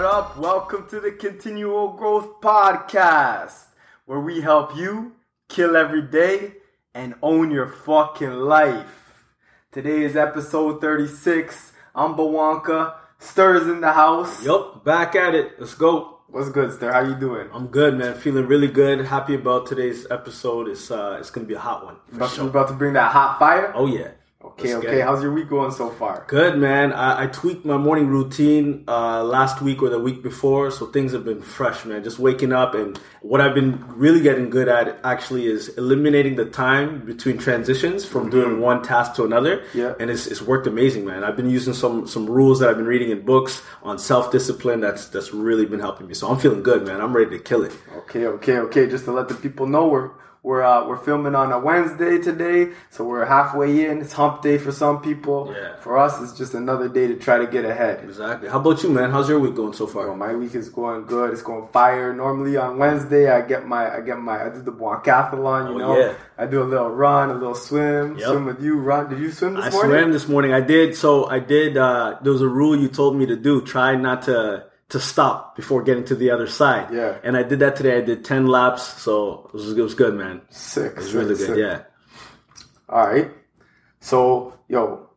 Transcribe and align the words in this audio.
up? 0.00 0.36
What 0.36 0.46
up? 0.46 0.70
Welcome 0.70 0.88
to 0.88 1.00
the 1.00 1.12
Continual 1.12 1.92
Growth 1.92 2.40
Podcast, 2.40 3.66
where 4.06 4.20
we 4.20 4.40
help 4.40 4.74
you 4.74 5.12
kill 5.48 5.76
every 5.76 6.02
day 6.02 6.52
and 6.94 7.14
own 7.22 7.50
your 7.50 7.66
fucking 7.66 8.32
life. 8.32 9.24
Today 9.70 10.02
is 10.02 10.16
episode 10.16 10.80
36. 10.80 11.72
I'm 11.94 12.14
Bwanka. 12.14 12.94
Sturr's 13.18 13.66
in 13.66 13.82
the 13.82 13.92
house. 13.92 14.42
Yup, 14.42 14.84
back 14.84 15.14
at 15.16 15.34
it. 15.34 15.60
Let's 15.60 15.74
go. 15.74 16.20
What's 16.28 16.48
good, 16.48 16.72
Stir? 16.72 16.92
How 16.92 17.00
you 17.00 17.14
doing? 17.14 17.48
I'm 17.52 17.66
good, 17.66 17.98
man. 17.98 18.14
Feeling 18.14 18.46
really 18.46 18.68
good. 18.68 19.04
Happy 19.04 19.34
about 19.34 19.66
today's 19.66 20.06
episode. 20.10 20.68
It's 20.68 20.90
uh, 20.90 21.18
it's 21.20 21.30
gonna 21.30 21.46
be 21.46 21.54
a 21.54 21.58
hot 21.58 21.84
one. 21.84 21.96
About, 22.12 22.30
sure. 22.30 22.48
about 22.48 22.68
to 22.68 22.74
bring 22.74 22.94
that 22.94 23.12
hot 23.12 23.38
fire? 23.38 23.72
Oh 23.74 23.86
yeah. 23.86 24.12
Okay, 24.50 24.74
let's 24.74 24.86
okay. 24.86 25.00
How's 25.00 25.22
your 25.22 25.32
week 25.32 25.48
going 25.48 25.70
so 25.70 25.90
far? 25.90 26.24
Good, 26.28 26.58
man. 26.58 26.92
I, 26.92 27.24
I 27.24 27.26
tweaked 27.26 27.64
my 27.64 27.76
morning 27.76 28.06
routine 28.08 28.84
uh, 28.88 29.22
last 29.24 29.60
week 29.62 29.82
or 29.82 29.88
the 29.88 29.98
week 29.98 30.22
before, 30.22 30.70
so 30.70 30.86
things 30.86 31.12
have 31.12 31.24
been 31.24 31.42
fresh, 31.42 31.84
man. 31.84 32.02
Just 32.04 32.18
waking 32.18 32.52
up, 32.52 32.74
and 32.74 32.98
what 33.22 33.40
I've 33.40 33.54
been 33.54 33.84
really 33.96 34.20
getting 34.20 34.50
good 34.50 34.68
at 34.68 34.98
actually 35.04 35.46
is 35.46 35.68
eliminating 35.76 36.36
the 36.36 36.46
time 36.46 37.04
between 37.04 37.38
transitions 37.38 38.04
from 38.04 38.30
doing 38.30 38.60
one 38.60 38.82
task 38.82 39.14
to 39.14 39.24
another. 39.24 39.58
Mm-hmm. 39.58 39.78
Yeah. 39.78 39.94
and 40.00 40.10
it's, 40.10 40.26
it's 40.26 40.42
worked 40.42 40.66
amazing, 40.66 41.04
man. 41.04 41.24
I've 41.24 41.36
been 41.36 41.50
using 41.50 41.74
some 41.74 42.06
some 42.06 42.26
rules 42.26 42.60
that 42.60 42.68
I've 42.68 42.76
been 42.76 42.86
reading 42.86 43.10
in 43.10 43.24
books 43.24 43.62
on 43.82 43.98
self 43.98 44.30
discipline. 44.30 44.80
That's 44.80 45.08
that's 45.08 45.32
really 45.32 45.66
been 45.66 45.80
helping 45.80 46.06
me. 46.06 46.14
So 46.14 46.28
I'm 46.28 46.38
feeling 46.38 46.62
good, 46.62 46.86
man. 46.86 47.00
I'm 47.00 47.16
ready 47.16 47.30
to 47.36 47.42
kill 47.42 47.62
it. 47.64 47.72
Okay, 47.96 48.26
okay, 48.26 48.58
okay. 48.58 48.88
Just 48.88 49.04
to 49.04 49.12
let 49.12 49.28
the 49.28 49.34
people 49.34 49.66
know, 49.66 49.88
we're 49.88 50.10
we're 50.42 50.62
uh, 50.62 50.86
we're 50.88 50.96
filming 50.96 51.34
on 51.34 51.52
a 51.52 51.58
Wednesday 51.58 52.16
today, 52.18 52.72
so 52.88 53.04
we're 53.04 53.26
halfway 53.26 53.84
in. 53.86 54.00
It's 54.00 54.14
hump 54.14 54.40
day 54.42 54.56
for 54.56 54.72
some 54.72 55.02
people. 55.02 55.52
Yeah. 55.54 55.76
For 55.80 55.98
us, 55.98 56.20
it's 56.22 56.32
just 56.32 56.54
another 56.54 56.88
day 56.88 57.06
to 57.08 57.16
try 57.16 57.36
to 57.38 57.46
get 57.46 57.64
ahead. 57.66 58.02
Exactly. 58.04 58.48
How 58.48 58.58
about 58.58 58.82
you, 58.82 58.88
man? 58.88 59.10
How's 59.10 59.28
your 59.28 59.38
week 59.38 59.54
going 59.54 59.74
so 59.74 59.86
far? 59.86 60.06
Well, 60.06 60.16
my 60.16 60.34
week 60.34 60.54
is 60.54 60.68
going 60.70 61.04
good. 61.04 61.32
It's 61.32 61.42
going 61.42 61.68
fire. 61.68 62.14
Normally 62.14 62.56
on 62.56 62.78
Wednesday, 62.78 63.30
I 63.30 63.42
get 63.42 63.66
my 63.66 63.94
I 63.94 64.00
get 64.00 64.18
my 64.18 64.46
I 64.46 64.48
do 64.48 64.62
the 64.62 64.72
Bwankathlon. 64.72 65.68
You 65.68 65.74
Oh, 65.74 65.78
know, 65.78 65.98
yeah. 65.98 66.14
I 66.38 66.46
do 66.46 66.62
a 66.62 66.64
little 66.64 66.88
run, 66.90 67.30
a 67.30 67.34
little 67.34 67.54
swim, 67.54 68.16
Yep. 68.16 68.26
swim 68.28 68.44
with 68.46 68.62
you. 68.62 68.78
Run. 68.78 69.10
Did 69.10 69.18
you 69.18 69.30
swim 69.30 69.54
this 69.54 69.66
I 69.66 69.70
morning? 69.70 69.90
swam 69.90 70.12
this 70.12 70.26
morning. 70.28 70.52
I 70.54 70.60
did. 70.62 70.96
So 70.96 71.26
I 71.28 71.38
did. 71.38 71.76
Uh, 71.76 72.16
there 72.22 72.32
was 72.32 72.40
a 72.40 72.48
rule 72.48 72.74
you 72.76 72.88
told 72.88 73.14
me 73.16 73.26
to 73.26 73.36
do. 73.36 73.60
Try 73.60 73.94
not 73.96 74.22
to 74.22 74.64
to 74.90 75.00
stop 75.00 75.56
before 75.56 75.82
getting 75.82 76.04
to 76.04 76.14
the 76.14 76.30
other 76.30 76.46
side. 76.46 76.92
Yeah. 76.92 77.18
And 77.24 77.36
I 77.36 77.42
did 77.42 77.58
that 77.60 77.76
today. 77.76 77.98
I 77.98 78.00
did 78.02 78.24
ten 78.24 78.46
laps. 78.46 78.82
So 79.02 79.46
it 79.46 79.54
was, 79.54 79.72
it 79.72 79.82
was 79.82 79.94
good, 79.94 80.14
man. 80.14 80.42
Sick. 80.50 80.92
It 80.92 80.96
was 80.96 81.06
sick, 81.06 81.14
really 81.14 81.34
sick. 81.34 81.48
good. 81.48 81.58
Yeah. 81.58 81.82
All 82.88 83.06
right. 83.06 83.30
So, 84.00 84.58
yo, 84.68 85.08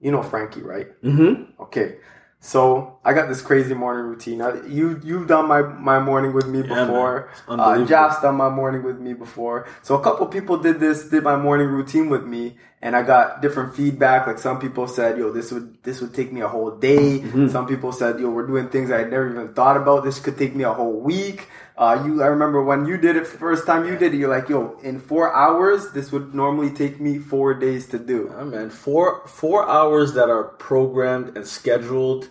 you 0.00 0.10
know 0.10 0.22
Frankie, 0.22 0.62
right? 0.62 0.88
Mm-hmm. 1.02 1.62
Okay. 1.62 1.96
So 2.40 2.98
I 3.04 3.14
got 3.14 3.28
this 3.28 3.40
crazy 3.40 3.72
morning 3.72 4.04
routine. 4.04 4.38
Now, 4.38 4.52
you 4.64 5.00
you've 5.04 5.28
done 5.28 5.46
my, 5.46 5.62
my 5.62 6.00
morning 6.00 6.32
with 6.32 6.48
me 6.48 6.58
Yeah, 6.58 6.86
before. 6.86 7.30
Uh, 7.48 7.52
unbelievable. 7.52 7.86
Jeff's 7.86 8.20
done 8.20 8.34
my 8.34 8.50
morning 8.50 8.82
with 8.82 8.98
me 8.98 9.14
before. 9.14 9.68
So 9.82 9.94
a 9.94 10.02
couple 10.02 10.26
people 10.26 10.58
did 10.58 10.80
this, 10.80 11.04
did 11.08 11.22
my 11.22 11.36
morning 11.36 11.68
routine 11.68 12.10
with 12.10 12.24
me, 12.24 12.56
and 12.82 12.96
I 12.96 13.02
got 13.02 13.40
different 13.40 13.76
feedback. 13.76 14.26
Like 14.26 14.38
some 14.38 14.58
people 14.58 14.88
said, 14.88 15.16
"Yo, 15.16 15.30
this 15.30 15.52
would 15.52 15.82
this 15.84 16.00
would 16.00 16.12
take 16.12 16.32
me 16.32 16.40
a 16.40 16.48
whole 16.48 16.72
day." 16.72 17.20
Mm-hmm. 17.20 17.48
Some 17.48 17.66
people 17.66 17.92
said, 17.92 18.18
"Yo, 18.18 18.28
we're 18.28 18.46
doing 18.46 18.68
things 18.68 18.90
I 18.90 19.04
never 19.04 19.30
even 19.30 19.54
thought 19.54 19.76
about. 19.76 20.02
This 20.02 20.18
could 20.18 20.36
take 20.36 20.54
me 20.54 20.64
a 20.64 20.72
whole 20.72 21.00
week." 21.00 21.46
Uh, 21.78 22.02
you, 22.04 22.22
I 22.22 22.26
remember 22.26 22.62
when 22.62 22.84
you 22.86 22.98
did 22.98 23.16
it 23.16 23.26
first 23.26 23.66
time 23.66 23.86
you 23.86 23.96
did 23.96 24.12
it. 24.12 24.18
You're 24.18 24.28
like, 24.28 24.48
"Yo, 24.48 24.76
in 24.82 24.98
four 24.98 25.32
hours, 25.32 25.92
this 25.92 26.10
would 26.10 26.34
normally 26.34 26.70
take 26.70 27.00
me 27.00 27.18
four 27.18 27.54
days 27.54 27.86
to 27.88 27.98
do." 27.98 28.34
Yeah, 28.36 28.44
man. 28.44 28.70
Four 28.70 29.26
four 29.28 29.68
hours 29.68 30.14
that 30.14 30.28
are 30.28 30.44
programmed 30.44 31.36
and 31.36 31.46
scheduled 31.46 32.30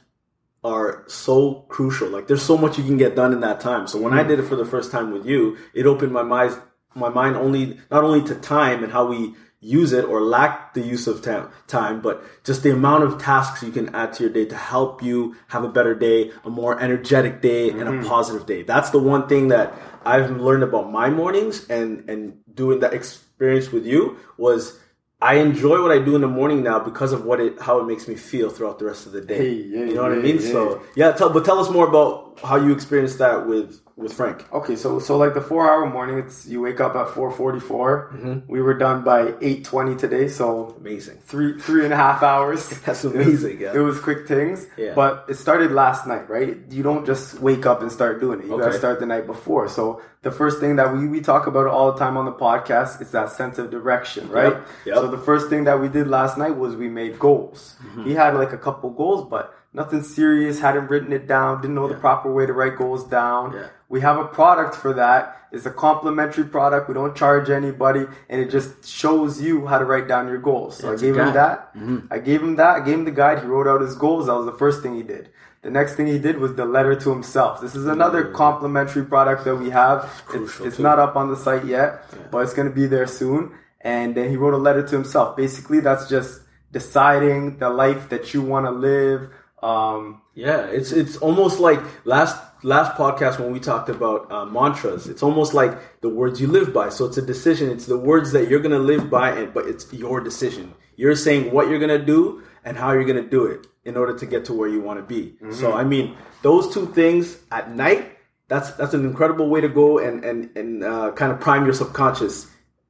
are 0.66 1.06
so 1.08 1.66
crucial. 1.70 2.10
Like 2.10 2.28
there's 2.28 2.44
so 2.44 2.58
much 2.58 2.78
you 2.78 2.84
can 2.84 2.98
get 2.98 3.16
done 3.16 3.32
in 3.32 3.40
that 3.40 3.62
time. 3.62 3.88
So 3.88 4.00
when 4.00 4.14
I 4.14 4.24
did 4.24 4.38
it 4.38 4.44
for 4.44 4.58
the 4.58 4.66
first 4.66 4.92
time 4.92 5.12
with 5.12 5.26
you, 5.26 5.58
it 5.74 5.86
opened 5.86 6.12
my 6.12 6.24
mind 6.24 6.60
my 6.94 7.08
mind 7.08 7.38
only 7.38 7.80
not 7.90 8.04
only 8.04 8.22
to 8.28 8.36
time 8.36 8.84
and 8.84 8.92
how 8.92 9.06
we 9.08 9.34
use 9.62 9.94
it 9.94 10.04
or 10.06 10.22
lack 10.22 10.74
the 10.74 10.82
use 10.82 11.06
of 11.08 11.22
ta- 11.22 11.50
time, 11.68 12.02
but 12.02 12.24
just 12.44 12.64
the 12.64 12.72
amount 12.72 13.04
of 13.04 13.22
tasks 13.22 13.62
you 13.62 13.72
can 13.72 13.94
add 13.94 14.12
to 14.14 14.24
your 14.24 14.34
day 14.34 14.44
to 14.46 14.56
help 14.56 15.04
you 15.04 15.36
have 15.50 15.64
a 15.64 15.70
better 15.70 15.94
day, 15.94 16.32
a 16.44 16.50
more 16.50 16.82
energetic 16.82 17.42
day, 17.42 17.70
and 17.70 17.82
a 17.82 17.86
mm-hmm. 17.86 18.08
positive 18.08 18.48
day. 18.48 18.64
That's 18.64 18.90
the 18.90 19.00
one 19.00 19.28
thing 19.28 19.50
that 19.50 19.74
I've 20.04 20.32
learned 20.32 20.64
about 20.64 20.92
my 20.92 21.10
mornings 21.10 21.70
and 21.70 22.10
and 22.10 22.40
doing 22.54 22.80
that 22.80 22.94
experience 22.94 23.72
with 23.72 23.86
you 23.86 24.18
was 24.38 24.80
I 25.22 25.36
enjoy 25.36 25.80
what 25.82 25.92
I 25.92 26.00
do 26.00 26.16
in 26.16 26.22
the 26.22 26.28
morning 26.28 26.64
now 26.64 26.80
because 26.80 27.14
of 27.14 27.26
what 27.26 27.40
it 27.40 27.62
how 27.62 27.80
it 27.80 27.86
makes 27.86 28.08
me 28.08 28.16
feel 28.16 28.50
throughout 28.50 28.80
the 28.80 28.86
rest 28.86 29.06
of 29.06 29.12
the 29.12 29.22
day. 29.22 29.38
Hey, 29.38 29.52
yeah, 29.52 29.80
you 29.86 29.94
know 29.94 30.02
what 30.02 30.14
I 30.14 30.16
mean? 30.16 30.38
yeah. 30.38 30.52
So 30.52 30.82
yeah, 30.96 31.12
tell, 31.12 31.30
but 31.30 31.46
tell 31.46 31.60
us 31.60 31.70
more 31.70 31.88
about 31.88 32.31
how 32.44 32.56
you 32.58 32.72
experienced 32.72 33.20
that 33.20 33.48
with 33.48 33.82
with 33.98 34.14
Frank. 34.14 34.52
Okay, 34.52 34.76
so 34.76 35.00
so 35.00 35.18
like 35.18 35.34
the 35.34 35.42
four 35.42 35.70
hour 35.70 35.86
morning, 35.88 36.18
it's 36.18 36.48
you 36.48 36.62
wake 36.62 36.80
up 36.80 36.96
at 36.96 37.10
four 37.10 37.32
Mm-hmm. 37.32 38.52
We 38.52 38.62
were 38.62 38.74
done 38.74 39.04
by 39.04 39.34
eight 39.42 39.64
twenty 39.66 39.96
today, 39.96 40.28
so 40.28 40.76
Amazing. 40.80 41.18
three 41.24 41.60
three 41.60 41.84
and 41.84 41.94
a 41.94 41.98
half 41.98 42.24
hours. 42.24 42.68
That's 42.86 43.04
It 43.06 43.14
was- 43.16 43.28
amazing, 43.28 43.62
yeah. 43.62 43.74
It 43.74 43.80
was 43.80 44.00
quick 44.00 44.28
things. 44.28 44.66
Yeah. 44.78 44.94
But 44.96 45.26
it 45.30 45.36
started 45.36 45.72
last 45.72 46.08
night, 46.08 46.30
right? 46.30 46.58
You 46.70 46.84
don't 46.84 47.06
just 47.06 47.40
wake 47.40 47.66
up 47.66 47.82
and 47.82 47.92
start 47.92 48.20
doing 48.20 48.40
it. 48.40 48.46
You 48.46 48.58
gotta 48.58 48.78
start 48.78 49.00
the 49.00 49.06
night 49.06 49.28
before. 49.28 49.68
So 49.70 50.02
the 50.24 50.32
first 50.32 50.60
thing 50.60 50.76
that 50.76 50.94
we, 50.94 51.08
we 51.08 51.20
talk 51.22 51.48
about 51.48 51.68
all 51.68 51.92
the 51.92 51.98
time 52.00 52.16
on 52.18 52.26
the 52.26 52.32
podcast 52.34 53.02
is 53.02 53.12
that 53.12 53.32
sense 53.32 53.58
of 53.58 53.72
direction, 53.72 54.30
right? 54.30 54.54
Yep, 54.54 54.68
yep. 54.86 54.96
So 54.96 55.08
the 55.08 55.18
first 55.18 55.50
thing 55.50 55.64
that 55.66 55.80
we 55.80 55.90
did 55.90 56.08
last 56.08 56.38
night 56.38 56.56
was 56.56 56.76
we 56.76 56.90
made 56.90 57.18
goals. 57.20 57.76
Mm-hmm. 57.84 58.06
He 58.06 58.14
had 58.14 58.36
like 58.36 58.54
a 58.54 58.58
couple 58.58 58.90
goals, 58.92 59.28
but 59.30 59.54
nothing 59.74 60.04
serious, 60.04 60.60
hadn't 60.60 60.88
written 60.88 61.14
it 61.14 61.28
down, 61.28 61.62
didn't 61.62 61.76
know 61.76 61.88
the 61.88 61.96
proper 61.96 62.32
way 62.32 62.46
to 62.46 62.54
write 62.54 62.78
goals 62.78 63.08
down. 63.08 63.54
Yeah. 63.54 63.68
We 63.90 64.02
have 64.02 64.18
a 64.18 64.26
product 64.26 64.76
for 64.76 64.94
that. 64.94 65.38
It's 65.52 65.66
a 65.66 65.72
complimentary 65.72 66.46
product. 66.46 66.88
We 66.88 66.94
don't 66.94 67.16
charge 67.16 67.50
anybody, 67.50 68.06
and 68.30 68.42
it 68.42 68.50
just 68.50 68.86
shows 68.86 69.42
you 69.42 69.68
how 69.68 69.80
to 69.80 69.86
write 69.86 70.08
down 70.08 70.28
your 70.28 70.38
goals. 70.38 70.78
So 70.78 70.94
I 70.94 70.96
gave 70.96 71.16
him 71.18 71.34
guide. 71.34 71.60
Mm-hmm. 71.76 71.96
that. 71.96 72.16
I 72.16 72.20
gave 72.20 72.42
him 72.42 72.56
that. 72.56 72.82
I 72.82 72.86
gave 72.86 72.94
him 72.96 73.06
the 73.06 73.12
guide. 73.12 73.40
He 73.40 73.46
wrote 73.46 73.68
out 73.68 73.82
his 73.82 73.96
goals. 73.96 74.28
That 74.28 74.36
was 74.36 74.46
the 74.46 74.58
first 74.58 74.82
thing 74.82 74.96
he 74.96 75.04
did. 75.04 75.30
The 75.62 75.70
next 75.70 75.96
thing 75.96 76.08
he 76.08 76.18
did 76.18 76.38
was 76.38 76.56
the 76.56 76.66
letter 76.66 76.96
to 76.96 77.10
himself. 77.12 77.62
This 77.62 77.76
is 77.76 77.86
another 77.86 78.32
complimentary 78.32 79.06
product 79.06 79.44
that 79.46 79.58
we 79.58 79.70
have. 79.70 80.06
It's, 80.06 80.22
crucial, 80.22 80.66
it's 80.66 80.80
not 80.80 80.98
up 80.98 81.16
on 81.16 81.30
the 81.30 81.36
site 81.36 81.66
yet, 81.66 82.04
but 82.32 82.40
it's 82.40 82.54
going 82.54 82.68
to 82.68 82.74
be 82.74 82.88
there 82.88 83.06
soon. 83.06 83.52
And 83.82 84.16
then 84.16 84.30
he 84.30 84.38
wrote 84.38 84.54
a 84.54 84.58
letter 84.58 84.82
to 84.82 84.96
himself. 84.96 85.36
Basically, 85.36 85.80
that's 85.80 86.10
just 86.10 86.42
deciding 86.72 87.58
the 87.60 87.70
life 87.70 88.10
that 88.10 88.34
you 88.34 88.42
want 88.42 88.66
to 88.66 88.72
live. 88.72 89.30
Um, 89.62 90.22
Yeah, 90.34 90.66
it's 90.66 90.92
it's 90.92 91.18
almost 91.18 91.60
like 91.60 91.80
last 92.06 92.38
last 92.64 92.96
podcast 92.96 93.40
when 93.40 93.52
we 93.52 93.60
talked 93.60 93.90
about 93.90 94.32
uh, 94.32 94.46
mantras. 94.46 95.08
It's 95.08 95.24
almost 95.24 95.54
like 95.54 96.02
the 96.02 96.10
words 96.10 96.40
you 96.40 96.48
live 96.48 96.74
by. 96.74 96.90
So 96.90 97.06
it's 97.06 97.18
a 97.18 97.22
decision. 97.22 97.70
It's 97.70 97.86
the 97.86 97.98
words 97.98 98.32
that 98.32 98.50
you're 98.50 98.62
gonna 98.62 98.80
live 98.80 99.10
by, 99.10 99.32
and 99.32 99.54
but 99.54 99.66
it's 99.68 99.92
your 99.94 100.22
decision. 100.22 100.74
You're 100.96 101.16
saying 101.16 101.52
what 101.52 101.68
you're 101.70 101.80
gonna 101.80 102.04
do 102.04 102.44
and 102.64 102.78
how 102.78 102.92
you're 102.94 103.04
gonna 103.06 103.28
do 103.28 103.46
it 103.46 103.68
in 103.84 103.98
order 103.98 104.18
to 104.18 104.26
get 104.26 104.46
to 104.46 104.54
where 104.54 104.70
you 104.70 104.82
want 104.82 105.00
to 105.00 105.04
be. 105.06 105.36
So 105.52 105.74
I 105.74 105.84
mean, 105.84 106.16
those 106.42 106.74
two 106.74 106.88
things 106.94 107.38
at 107.52 107.72
night. 107.76 108.18
That's 108.48 108.72
that's 108.72 108.94
an 108.94 109.06
incredible 109.06 109.48
way 109.50 109.62
to 109.62 109.70
go 109.70 109.98
and 110.00 110.26
and 110.26 110.50
and 110.58 110.84
uh, 110.84 111.12
kind 111.14 111.32
of 111.32 111.40
prime 111.40 111.64
your 111.64 111.74
subconscious 111.74 112.48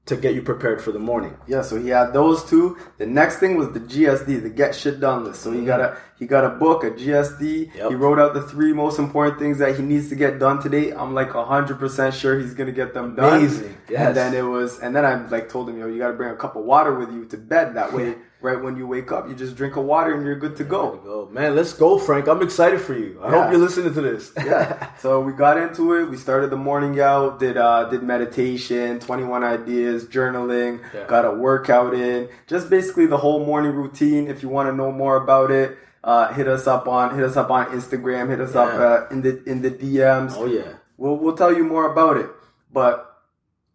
to 0.08 0.16
get 0.18 0.34
you 0.34 0.42
prepared 0.42 0.82
for 0.82 0.92
the 0.92 0.98
morning. 0.98 1.38
Yeah, 1.48 1.62
so 1.62 1.80
he 1.80 1.90
had 1.90 2.14
those 2.14 2.44
two. 2.50 2.78
The 2.98 3.06
next 3.06 3.38
thing 3.38 3.58
was 3.58 3.70
the 3.72 3.80
GSD, 3.80 4.42
the 4.42 4.50
Get 4.50 4.74
Shit 4.74 5.00
Done 5.00 5.24
list. 5.26 5.42
So 5.44 5.52
you 5.52 5.64
got 5.64 5.80
a 5.80 5.98
he 6.22 6.28
got 6.28 6.46
a 6.46 6.50
book, 6.50 6.84
a 6.84 6.92
GSD. 6.92 7.74
Yep. 7.74 7.90
He 7.90 7.96
wrote 7.96 8.20
out 8.20 8.36
the 8.36 8.44
three 8.44 8.74
most 8.74 9.00
important 9.00 9.40
things 9.40 9.58
that 9.58 9.76
he 9.76 9.82
needs 9.82 10.08
to 10.10 10.16
get 10.16 10.38
done 10.38 10.62
today. 10.62 10.92
I'm 10.92 11.16
like 11.16 11.32
hundred 11.32 11.80
percent 11.80 12.14
sure 12.14 12.38
he's 12.40 12.54
gonna 12.54 12.72
get 12.72 12.94
them 12.94 13.16
done. 13.16 13.40
Amazing, 13.40 13.76
yes. 13.90 14.06
And 14.10 14.16
then 14.16 14.34
it 14.36 14.44
was, 14.44 14.78
and 14.82 14.96
then 14.96 15.04
I 15.04 15.16
like 15.30 15.50
told 15.50 15.68
him, 15.68 15.80
yo, 15.80 15.88
you 15.88 15.98
got 15.98 16.10
to 16.10 16.14
bring 16.14 16.30
a 16.30 16.36
cup 16.36 16.56
of 16.56 16.64
water 16.64 16.94
with 16.94 17.12
you 17.12 17.26
to 17.26 17.38
bed. 17.38 17.74
That 17.74 17.92
way, 17.92 18.14
right 18.42 18.62
when 18.62 18.78
you 18.78 18.86
wake 18.86 19.12
up, 19.12 19.28
you 19.30 19.34
just 19.34 19.56
drink 19.56 19.78
a 19.78 19.82
water 19.82 20.14
and 20.14 20.24
you're 20.24 20.36
good 20.36 20.56
to 20.58 20.64
go. 20.64 21.02
Oh 21.08 21.28
man, 21.32 21.56
let's 21.56 21.74
go, 21.74 21.98
Frank. 21.98 22.28
I'm 22.28 22.44
excited 22.44 22.80
for 22.82 22.94
you. 22.94 23.20
I 23.24 23.32
Yeah. 23.32 23.42
hope 23.42 23.52
you're 23.52 23.60
listening 23.60 23.92
to 23.92 24.02
this. 24.02 24.32
yeah. 24.38 24.96
So 24.98 25.22
we 25.22 25.34
got 25.34 25.58
into 25.58 25.96
it. 25.96 26.08
We 26.08 26.18
started 26.18 26.52
the 26.52 26.56
morning 26.70 27.00
out. 27.00 27.40
Did 27.40 27.58
uh 27.58 27.86
did 27.90 28.04
meditation, 28.04 29.00
twenty 29.00 29.24
one 29.24 29.44
ideas, 29.44 30.06
journaling. 30.06 30.82
Yeah. 30.94 31.08
Got 31.08 31.26
a 31.26 31.32
workout 31.32 31.96
in. 31.96 32.30
Just 32.46 32.70
basically 32.70 33.08
the 33.08 33.18
whole 33.18 33.44
morning 33.44 33.72
routine. 33.72 34.28
If 34.28 34.44
you 34.44 34.50
want 34.50 34.70
to 34.70 34.76
know 34.76 34.92
more 34.92 35.16
about 35.16 35.50
it, 35.50 35.80
uh, 36.04 36.34
hit 36.34 36.48
us 36.48 36.68
up 36.68 36.88
on 36.88 37.16
hit 37.16 37.24
us 37.24 37.38
up 37.38 37.52
on 37.52 37.68
Instagram. 37.68 38.30
Hit 38.30 38.42
us 38.42 38.56
up 38.56 38.74
uh, 38.74 39.08
in 39.10 39.22
the 39.22 39.44
in 39.44 39.62
the 39.62 39.72
DMs. 39.72 40.34
oh 40.36 40.46
yeah. 40.46 40.74
We'll 40.98 41.18
we'll 41.18 41.38
tell 41.38 41.56
you 41.56 41.64
more 41.64 41.92
about 41.92 42.18
it. 42.18 42.30
But 42.72 43.08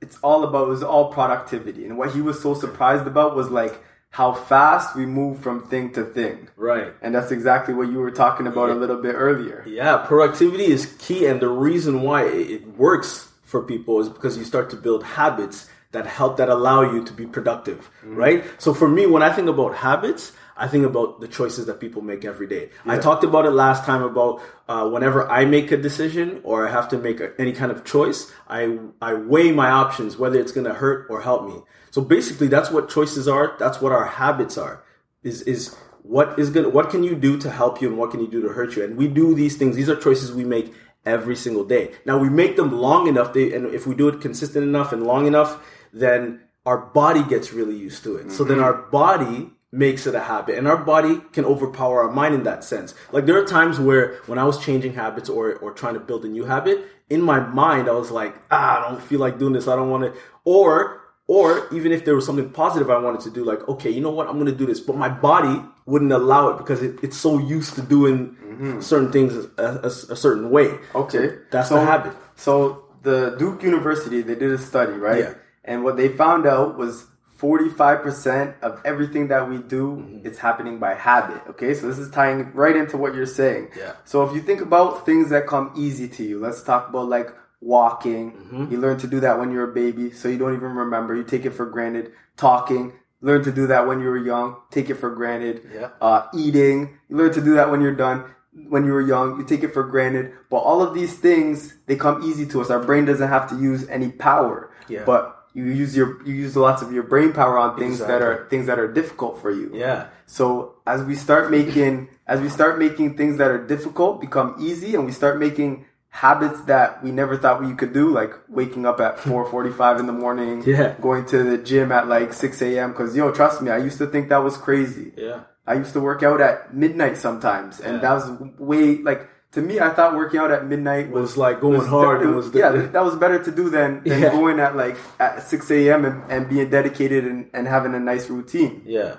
it's 0.00 0.18
all 0.18 0.44
about 0.44 0.66
it 0.66 0.70
was 0.70 0.82
all 0.82 1.12
productivity. 1.12 1.84
And 1.84 1.98
what 1.98 2.12
he 2.12 2.20
was 2.20 2.40
so 2.40 2.54
surprised 2.54 3.06
about 3.06 3.34
was 3.34 3.50
like 3.50 3.80
how 4.10 4.32
fast 4.32 4.96
we 4.96 5.04
move 5.04 5.38
from 5.40 5.66
thing 5.68 5.92
to 5.92 6.04
thing. 6.04 6.48
Right. 6.56 6.92
And 7.02 7.14
that's 7.14 7.30
exactly 7.30 7.74
what 7.74 7.88
you 7.90 7.98
were 7.98 8.10
talking 8.10 8.46
about 8.46 8.70
a 8.70 8.74
little 8.74 8.96
bit 8.96 9.14
earlier. 9.14 9.64
Yeah, 9.66 9.98
productivity 9.98 10.66
is 10.66 10.96
key, 10.98 11.26
and 11.26 11.40
the 11.40 11.48
reason 11.48 12.02
why 12.02 12.24
it 12.24 12.50
it 12.50 12.66
works 12.76 13.28
for 13.42 13.62
people 13.62 14.00
is 14.00 14.08
because 14.08 14.36
you 14.36 14.44
start 14.44 14.70
to 14.70 14.76
build 14.76 15.04
habits 15.04 15.68
that 15.92 16.06
help 16.06 16.36
that 16.36 16.48
allow 16.48 16.82
you 16.82 17.04
to 17.04 17.12
be 17.12 17.26
productive, 17.26 17.90
right? 18.02 18.44
So 18.58 18.74
for 18.74 18.88
me, 18.88 19.06
when 19.06 19.22
I 19.22 19.32
think 19.32 19.48
about 19.48 19.74
habits, 19.76 20.32
I 20.56 20.68
think 20.68 20.86
about 20.86 21.20
the 21.20 21.28
choices 21.28 21.66
that 21.66 21.80
people 21.80 22.02
make 22.02 22.24
every 22.24 22.46
day. 22.46 22.70
I 22.86 22.98
talked 22.98 23.24
about 23.24 23.44
it 23.44 23.50
last 23.50 23.84
time 23.84 24.02
about 24.02 24.40
uh, 24.68 24.88
whenever 24.88 25.28
I 25.30 25.44
make 25.44 25.70
a 25.70 25.76
decision 25.76 26.40
or 26.44 26.66
I 26.66 26.70
have 26.70 26.88
to 26.88 26.98
make 26.98 27.20
a, 27.20 27.32
any 27.38 27.52
kind 27.52 27.70
of 27.70 27.84
choice, 27.84 28.32
I 28.48 28.78
I 29.02 29.14
weigh 29.14 29.52
my 29.52 29.70
options 29.70 30.16
whether 30.16 30.40
it's 30.40 30.52
going 30.52 30.66
to 30.66 30.74
hurt 30.74 31.06
or 31.10 31.20
help 31.20 31.46
me. 31.46 31.60
So 31.90 32.00
basically, 32.00 32.48
that's 32.48 32.70
what 32.70 32.88
choices 32.88 33.28
are. 33.28 33.56
That's 33.58 33.80
what 33.80 33.92
our 33.92 34.06
habits 34.06 34.56
are. 34.56 34.82
Is 35.22 35.42
is 35.42 35.76
what 36.02 36.38
is 36.38 36.50
going 36.50 36.72
what 36.72 36.90
can 36.90 37.02
you 37.02 37.14
do 37.14 37.38
to 37.38 37.50
help 37.50 37.82
you 37.82 37.88
and 37.88 37.98
what 37.98 38.10
can 38.10 38.20
you 38.20 38.28
do 38.28 38.40
to 38.42 38.48
hurt 38.48 38.76
you? 38.76 38.84
And 38.84 38.96
we 38.96 39.08
do 39.08 39.34
these 39.34 39.56
things. 39.56 39.76
These 39.76 39.90
are 39.90 39.96
choices 39.96 40.32
we 40.32 40.44
make 40.44 40.72
every 41.04 41.36
single 41.36 41.64
day. 41.64 41.92
Now 42.04 42.18
we 42.18 42.28
make 42.28 42.56
them 42.56 42.72
long 42.72 43.06
enough, 43.06 43.32
they, 43.32 43.52
and 43.54 43.72
if 43.74 43.86
we 43.86 43.94
do 43.94 44.08
it 44.08 44.20
consistent 44.20 44.64
enough 44.64 44.92
and 44.92 45.04
long 45.04 45.26
enough, 45.26 45.62
then 45.92 46.40
our 46.66 46.78
body 46.78 47.22
gets 47.22 47.52
really 47.52 47.76
used 47.76 48.02
to 48.02 48.16
it. 48.16 48.32
So 48.32 48.42
then 48.42 48.58
our 48.58 48.74
body 48.74 49.52
makes 49.76 50.06
it 50.06 50.14
a 50.14 50.20
habit 50.20 50.56
and 50.58 50.66
our 50.66 50.76
body 50.76 51.20
can 51.32 51.44
overpower 51.44 52.02
our 52.02 52.10
mind 52.10 52.34
in 52.34 52.42
that 52.44 52.64
sense. 52.64 52.94
Like 53.12 53.26
there 53.26 53.36
are 53.40 53.44
times 53.44 53.78
where 53.78 54.16
when 54.26 54.38
I 54.38 54.44
was 54.44 54.64
changing 54.64 54.94
habits 54.94 55.28
or, 55.28 55.56
or 55.56 55.72
trying 55.72 55.94
to 55.94 56.00
build 56.00 56.24
a 56.24 56.28
new 56.28 56.44
habit, 56.44 56.86
in 57.08 57.22
my 57.22 57.40
mind, 57.40 57.88
I 57.88 57.92
was 57.92 58.10
like, 58.10 58.34
ah, 58.50 58.78
I 58.78 58.88
don't 58.88 59.02
feel 59.02 59.20
like 59.20 59.38
doing 59.38 59.52
this. 59.52 59.68
I 59.68 59.76
don't 59.76 59.90
want 59.90 60.12
to, 60.12 60.20
or, 60.44 61.00
or 61.28 61.72
even 61.72 61.92
if 61.92 62.04
there 62.04 62.14
was 62.14 62.26
something 62.26 62.50
positive 62.50 62.90
I 62.90 62.98
wanted 62.98 63.20
to 63.22 63.30
do, 63.30 63.44
like, 63.44 63.66
okay, 63.68 63.90
you 63.90 64.00
know 64.00 64.10
what? 64.10 64.28
I'm 64.28 64.34
going 64.34 64.46
to 64.46 64.56
do 64.56 64.66
this. 64.66 64.80
But 64.80 64.96
my 64.96 65.08
body 65.08 65.62
wouldn't 65.84 66.12
allow 66.12 66.48
it 66.48 66.58
because 66.58 66.82
it, 66.82 66.98
it's 67.02 67.16
so 67.16 67.38
used 67.38 67.74
to 67.74 67.82
doing 67.82 68.36
certain 68.80 69.12
things 69.12 69.34
a, 69.58 69.62
a, 69.62 69.86
a 69.86 70.16
certain 70.16 70.50
way. 70.50 70.78
Okay, 70.94 71.28
So 71.28 71.38
that's 71.50 71.68
so, 71.68 71.74
the 71.76 71.84
habit. 71.84 72.16
So 72.36 72.84
the 73.02 73.36
Duke 73.38 73.62
University 73.62 74.22
they 74.22 74.34
did 74.34 74.50
a 74.50 74.58
study, 74.58 74.92
right? 74.92 75.20
Yeah. 75.24 75.34
And 75.64 75.84
what 75.84 75.96
they 75.96 76.08
found 76.08 76.46
out 76.46 76.78
was 76.78 77.06
45% 77.38 78.60
of 78.62 78.80
everything 78.84 79.28
that 79.28 79.48
we 79.48 79.58
do 79.58 79.86
Mm-hmm. 79.96 80.26
is 80.26 80.38
happening 80.38 80.78
by 80.78 80.94
habit. 80.94 81.40
Okay, 81.50 81.74
so 81.74 81.86
this 81.88 81.98
is 81.98 82.10
tying 82.10 82.52
right 82.52 82.76
into 82.76 82.96
what 82.96 83.14
you're 83.14 83.26
saying. 83.26 83.68
Yeah. 83.76 83.92
So 84.04 84.24
if 84.24 84.34
you 84.34 84.40
think 84.42 84.60
about 84.60 85.06
things 85.06 85.30
that 85.30 85.46
come 85.46 85.72
easy 85.76 86.08
to 86.08 86.22
you, 86.24 86.38
let's 86.40 86.62
talk 86.62 86.88
about 86.88 87.08
like 87.08 87.28
walking. 87.60 88.32
Mm-hmm. 88.32 88.72
You 88.72 88.78
learn 88.78 88.98
to 88.98 89.06
do 89.06 89.20
that 89.20 89.38
when 89.38 89.50
you're 89.52 89.70
a 89.70 89.74
baby, 89.74 90.10
so 90.12 90.28
you 90.28 90.38
don't 90.38 90.54
even 90.54 90.70
remember. 90.72 91.14
You 91.14 91.24
take 91.24 91.44
it 91.44 91.50
for 91.50 91.66
granted. 91.66 92.12
Talking. 92.36 92.92
Learn 93.22 93.42
to 93.44 93.52
do 93.52 93.66
that 93.68 93.86
when 93.86 94.00
you 94.00 94.06
were 94.08 94.18
young. 94.18 94.56
Take 94.70 94.90
it 94.90 94.94
for 94.96 95.10
granted. 95.14 95.62
Yeah. 95.72 95.90
Uh, 96.00 96.26
eating. 96.34 96.98
You 97.08 97.16
learn 97.16 97.32
to 97.32 97.40
do 97.40 97.54
that 97.54 97.70
when 97.70 97.80
you're 97.80 97.94
done. 97.94 98.24
When 98.68 98.84
you 98.84 98.92
were 98.92 99.02
young, 99.02 99.38
you 99.38 99.44
take 99.44 99.62
it 99.62 99.72
for 99.74 99.82
granted. 99.84 100.32
But 100.50 100.58
all 100.58 100.82
of 100.82 100.94
these 100.94 101.18
things, 101.18 101.76
they 101.86 101.96
come 101.96 102.22
easy 102.22 102.46
to 102.46 102.60
us. 102.62 102.70
Our 102.70 102.82
brain 102.82 103.04
doesn't 103.04 103.28
have 103.28 103.48
to 103.50 103.56
use 103.60 103.86
any 103.88 104.10
power. 104.10 104.70
Yeah. 104.88 105.04
But 105.04 105.35
you 105.56 105.64
use 105.82 105.96
your 105.96 106.08
you 106.28 106.34
use 106.44 106.54
lots 106.54 106.82
of 106.84 106.92
your 106.92 107.02
brain 107.12 107.32
power 107.32 107.56
on 107.58 107.78
things 107.78 107.98
that 108.10 108.20
are 108.20 108.46
things 108.50 108.66
that 108.66 108.78
are 108.78 108.90
difficult 109.00 109.40
for 109.42 109.50
you. 109.50 109.70
Yeah. 109.72 110.08
So 110.26 110.74
as 110.86 111.02
we 111.02 111.14
start 111.26 111.50
making 111.50 112.08
as 112.26 112.38
we 112.44 112.48
start 112.58 112.78
making 112.78 113.16
things 113.16 113.38
that 113.40 113.50
are 113.50 113.62
difficult 113.74 114.20
become 114.20 114.56
easy, 114.60 114.94
and 114.96 115.06
we 115.06 115.12
start 115.12 115.38
making 115.38 115.86
habits 116.10 116.60
that 116.72 117.02
we 117.04 117.10
never 117.10 117.36
thought 117.36 117.60
we 117.62 117.74
could 117.74 117.92
do, 117.92 118.10
like 118.10 118.32
waking 118.48 118.84
up 118.90 119.00
at 119.00 119.18
four 119.18 119.42
forty 119.50 119.70
five 119.70 119.98
in 119.98 120.06
the 120.06 120.12
morning, 120.24 120.62
Yeah. 120.66 120.94
going 121.00 121.24
to 121.32 121.38
the 121.42 121.58
gym 121.58 121.90
at 121.90 122.06
like 122.06 122.32
six 122.34 122.60
a.m. 122.60 122.92
Because 122.92 123.16
yo, 123.16 123.32
trust 123.32 123.62
me, 123.62 123.70
I 123.70 123.78
used 123.78 123.98
to 123.98 124.06
think 124.06 124.28
that 124.28 124.42
was 124.48 124.56
crazy. 124.58 125.12
Yeah. 125.16 125.40
I 125.66 125.74
used 125.74 125.92
to 125.94 126.00
work 126.00 126.22
out 126.22 126.40
at 126.40 126.74
midnight 126.74 127.16
sometimes, 127.16 127.80
and 127.80 127.94
Yeah. 127.94 128.00
that 128.04 128.12
was 128.18 128.26
way 128.58 128.98
like 128.98 129.28
to 129.56 129.60
me. 129.68 129.74
I 129.80 129.90
thought 129.96 130.14
working 130.22 130.38
out 130.42 130.50
at 130.56 130.62
midnight 130.72 131.06
was 131.10 131.22
Was 131.30 131.36
like 131.44 131.56
going 131.66 131.84
hard. 131.94 132.22
it 132.22 132.28
It 132.28 132.34
was, 132.38 132.46
was 132.46 132.54
yeah, 132.54 132.70
that 132.94 133.04
was 133.08 133.16
better 133.24 133.38
to 133.42 133.50
do 133.60 133.64
than, 133.76 133.90
than 134.04 134.22
Yeah. 134.22 134.30
going 134.38 134.60
at 134.66 134.72
like 134.82 134.96
at 135.18 135.42
six 135.50 135.70
a.m. 135.78 136.04
And, 136.08 136.16
and 136.32 136.40
being 136.48 136.68
dedicated 136.78 137.22
and, 137.30 137.40
and 137.56 137.66
having 137.76 137.92
a 138.00 138.00
nice 138.12 138.24
routine. 138.36 138.82
Yeah. 138.98 139.12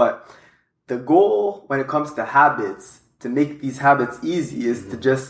But 0.00 0.12
the 0.86 0.96
goal 1.12 1.64
when 1.68 1.78
it 1.80 1.88
comes 1.94 2.08
to 2.18 2.24
habits, 2.24 3.00
to 3.22 3.28
make 3.38 3.50
these 3.64 3.78
habits 3.88 4.16
easy, 4.22 4.60
is 4.72 4.78
Mm-hmm. 4.82 4.90
to 4.92 4.96
just 5.10 5.28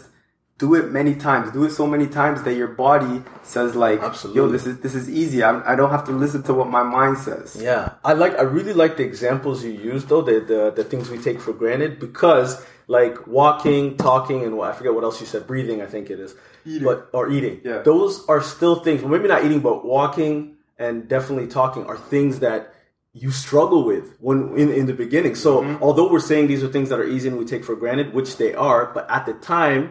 do 0.58 0.74
it 0.74 0.86
many 0.90 1.14
times. 1.14 1.52
Do 1.52 1.62
it 1.68 1.70
so 1.70 1.86
many 1.86 2.08
times 2.20 2.42
that 2.42 2.54
your 2.60 2.72
body 2.86 3.22
says 3.44 3.70
like, 3.76 4.00
"Yo, 4.36 4.48
this 4.54 4.66
is 4.70 4.74
this 4.84 4.94
is 5.00 5.06
easy. 5.22 5.38
I'm, 5.48 5.62
I 5.64 5.74
don't 5.78 5.92
have 5.96 6.04
to 6.10 6.14
listen 6.24 6.42
to 6.48 6.52
what 6.58 6.68
my 6.78 6.82
mind 6.82 7.18
says." 7.28 7.54
Yeah, 7.68 7.82
I 8.10 8.12
like. 8.22 8.34
I 8.42 8.42
really 8.58 8.74
like 8.82 8.96
the 9.00 9.04
examples 9.12 9.56
you 9.64 9.70
use 9.92 10.02
though 10.10 10.22
the 10.30 10.36
the, 10.52 10.60
the 10.78 10.84
things 10.90 11.04
we 11.14 11.18
take 11.28 11.38
for 11.46 11.52
granted, 11.62 12.00
because 12.06 12.50
like 12.88 13.26
walking, 13.26 13.96
talking, 13.96 14.42
and 14.42 14.56
what, 14.56 14.70
I 14.70 14.74
forget 14.74 14.94
what 14.94 15.04
else 15.04 15.20
you 15.20 15.26
said. 15.26 15.46
Breathing, 15.46 15.80
I 15.80 15.86
think 15.86 16.10
it 16.10 16.18
is. 16.18 16.34
Eating. 16.64 16.84
but 16.84 17.08
or 17.12 17.30
eating. 17.30 17.60
Yeah. 17.64 17.82
those 17.82 18.26
are 18.28 18.42
still 18.42 18.76
things. 18.76 19.02
Well, 19.02 19.10
maybe 19.12 19.28
not 19.28 19.44
eating, 19.44 19.60
but 19.60 19.84
walking 19.84 20.56
and 20.78 21.08
definitely 21.08 21.46
talking 21.46 21.86
are 21.86 21.96
things 21.96 22.40
that 22.40 22.74
you 23.14 23.30
struggle 23.30 23.84
with 23.84 24.16
when 24.20 24.56
in, 24.58 24.72
in 24.72 24.86
the 24.86 24.92
beginning. 24.94 25.34
So 25.34 25.62
Mm-hmm. 25.62 25.82
although 25.82 26.10
we're 26.10 26.20
saying 26.20 26.48
these 26.48 26.62
are 26.64 26.68
things 26.68 26.88
that 26.88 26.98
are 26.98 27.06
easy 27.08 27.28
and 27.28 27.38
we 27.38 27.44
take 27.44 27.64
for 27.64 27.76
granted, 27.76 28.12
which 28.14 28.36
they 28.36 28.54
are, 28.54 28.86
but 28.92 29.08
at 29.10 29.24
the 29.26 29.34
time 29.34 29.90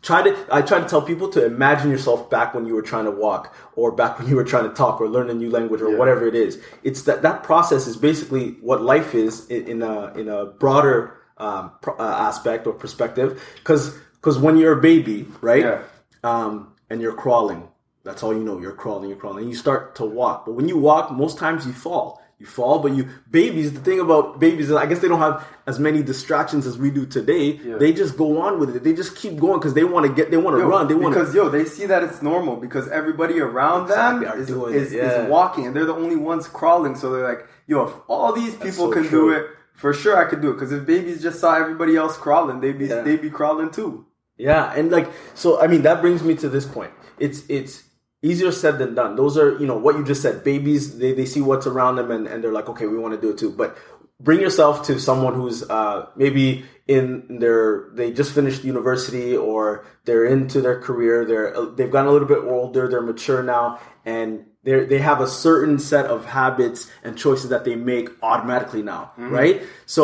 try 0.00 0.22
to 0.22 0.46
i 0.52 0.62
try 0.62 0.78
to 0.78 0.86
tell 0.88 1.02
people 1.02 1.28
to 1.28 1.44
imagine 1.44 1.90
yourself 1.90 2.30
back 2.30 2.54
when 2.54 2.64
you 2.66 2.72
were 2.74 2.82
trying 2.82 3.04
to 3.04 3.10
walk 3.10 3.52
or 3.74 3.90
back 3.90 4.16
when 4.16 4.28
you 4.28 4.36
were 4.36 4.44
trying 4.44 4.62
to 4.62 4.72
talk 4.72 5.00
or 5.00 5.08
learn 5.08 5.28
a 5.28 5.34
new 5.34 5.50
language 5.50 5.80
or 5.80 5.96
whatever 5.96 6.24
it 6.24 6.36
is 6.36 6.60
it's 6.84 7.02
that 7.02 7.22
that 7.22 7.42
process 7.42 7.88
is 7.88 7.96
basically 7.96 8.50
what 8.60 8.80
life 8.80 9.12
is 9.12 9.44
in, 9.48 9.66
in 9.66 9.82
a 9.82 10.12
in 10.14 10.28
a 10.28 10.46
broader 10.46 11.17
um, 11.38 11.72
pro, 11.82 11.94
uh, 11.96 12.02
aspect 12.28 12.66
or 12.66 12.72
perspective 12.72 13.40
because 13.58 13.96
because 14.16 14.38
when 14.38 14.56
you're 14.56 14.78
a 14.78 14.80
baby 14.80 15.26
right 15.40 15.64
Yeah. 15.64 15.82
um, 16.24 16.72
and 16.90 17.00
you're 17.00 17.14
crawling 17.14 17.68
that's 18.04 18.22
all 18.22 18.32
you 18.34 18.44
know 18.44 18.58
you're 18.58 18.72
crawling 18.72 19.08
you're 19.10 19.18
crawling 19.18 19.42
and 19.44 19.50
you 19.50 19.56
start 19.56 19.94
to 19.96 20.04
walk 20.04 20.46
but 20.46 20.52
when 20.52 20.68
you 20.68 20.78
walk 20.78 21.10
most 21.12 21.38
times 21.38 21.66
you 21.66 21.72
fall 21.72 22.20
you 22.40 22.46
fall 22.46 22.78
but 22.78 22.92
you 22.92 23.08
babies 23.30 23.72
the 23.72 23.80
thing 23.80 23.98
about 24.00 24.38
babies 24.38 24.70
is 24.70 24.76
i 24.76 24.86
guess 24.86 25.00
they 25.00 25.08
don't 25.08 25.18
have 25.18 25.44
as 25.66 25.78
many 25.80 26.02
distractions 26.04 26.66
as 26.66 26.78
we 26.78 26.88
do 26.90 27.04
today 27.04 27.52
they 27.82 27.92
just 27.92 28.16
go 28.16 28.40
on 28.40 28.58
with 28.60 28.74
it 28.76 28.84
they 28.84 28.92
just 28.94 29.16
keep 29.16 29.36
going 29.38 29.58
because 29.58 29.74
they 29.74 29.82
want 29.84 30.06
to 30.06 30.12
get 30.12 30.30
they 30.30 30.36
want 30.36 30.56
to 30.56 30.64
run 30.64 30.86
they 30.88 30.94
want 30.94 31.12
to 31.12 31.20
because 31.20 31.34
yo, 31.34 31.48
they 31.48 31.64
see 31.64 31.84
that 31.86 32.02
it's 32.04 32.22
normal 32.22 32.54
because 32.56 32.88
everybody 32.88 33.40
around 33.40 33.82
Exactly, 33.86 34.26
them 34.26 34.40
is, 34.40 34.86
is, 34.86 34.92
yeah. 34.94 35.24
is 35.24 35.28
walking 35.30 35.66
and 35.66 35.74
they're 35.74 35.84
the 35.84 35.94
only 35.94 36.16
ones 36.16 36.46
crawling. 36.48 36.94
So 36.94 37.10
they're 37.12 37.28
like, 37.28 37.46
yo, 37.66 37.84
if 37.88 37.92
all 38.08 38.32
these 38.32 38.54
people 38.54 38.86
so 38.86 38.92
can 38.92 39.02
true. 39.04 39.34
do 39.34 39.36
it, 39.36 39.46
for 39.78 39.94
sure 39.94 40.14
I 40.18 40.24
could 40.28 40.42
do 40.42 40.50
it. 40.50 40.54
Because 40.54 40.72
if 40.72 40.84
babies 40.84 41.22
just 41.22 41.38
saw 41.40 41.54
everybody 41.54 41.94
else 41.96 42.16
crawling, 42.16 42.60
they'd 42.60 42.78
be 42.78 42.86
Yeah. 42.86 43.02
they'd 43.02 43.22
be 43.22 43.30
crawling 43.30 43.70
too. 43.70 44.04
Yeah, 44.36 44.72
and 44.78 44.90
like 44.90 45.08
so, 45.34 45.60
I 45.60 45.66
mean 45.72 45.82
that 45.82 46.00
brings 46.00 46.22
me 46.22 46.34
to 46.42 46.48
this 46.48 46.66
point. 46.66 46.92
It's 47.18 47.42
it's 47.48 47.84
easier 48.22 48.52
said 48.52 48.78
than 48.78 48.94
done. 48.94 49.16
Those 49.16 49.38
are 49.38 49.50
you 49.60 49.66
know 49.66 49.78
what 49.84 49.96
you 49.96 50.04
just 50.04 50.22
said. 50.22 50.42
Babies 50.44 50.98
they, 50.98 51.12
they 51.12 51.26
see 51.26 51.40
what's 51.40 51.66
around 51.66 51.96
them 51.96 52.10
and, 52.10 52.26
and 52.26 52.42
they're 52.42 52.52
like, 52.60 52.68
okay, 52.68 52.86
we 52.86 52.98
want 52.98 53.14
to 53.14 53.20
do 53.20 53.30
it 53.30 53.38
too. 53.38 53.50
But 53.50 53.76
bring 54.20 54.40
yourself 54.40 54.86
to 54.88 54.98
someone 54.98 55.34
who's 55.34 55.62
uh, 55.70 56.06
maybe 56.16 56.64
in 56.86 57.38
their 57.38 57.90
they 57.94 58.10
just 58.12 58.32
finished 58.34 58.64
university 58.64 59.36
or 59.36 59.86
they're 60.04 60.26
into 60.26 60.60
their 60.60 60.80
career. 60.80 61.24
They're 61.24 61.54
they've 61.76 61.90
gotten 61.90 62.08
a 62.08 62.12
little 62.12 62.28
bit 62.34 62.42
older. 62.42 62.88
They're 62.88 63.08
mature 63.12 63.42
now 63.42 63.78
and. 64.04 64.44
They 64.68 64.76
they 64.92 65.00
have 65.10 65.20
a 65.28 65.30
certain 65.46 65.76
set 65.92 66.06
of 66.14 66.20
habits 66.40 66.80
and 67.04 67.10
choices 67.24 67.48
that 67.54 67.62
they 67.68 67.76
make 67.92 68.06
automatically 68.30 68.82
now, 68.94 69.02
right? 69.38 69.56
So 69.96 70.02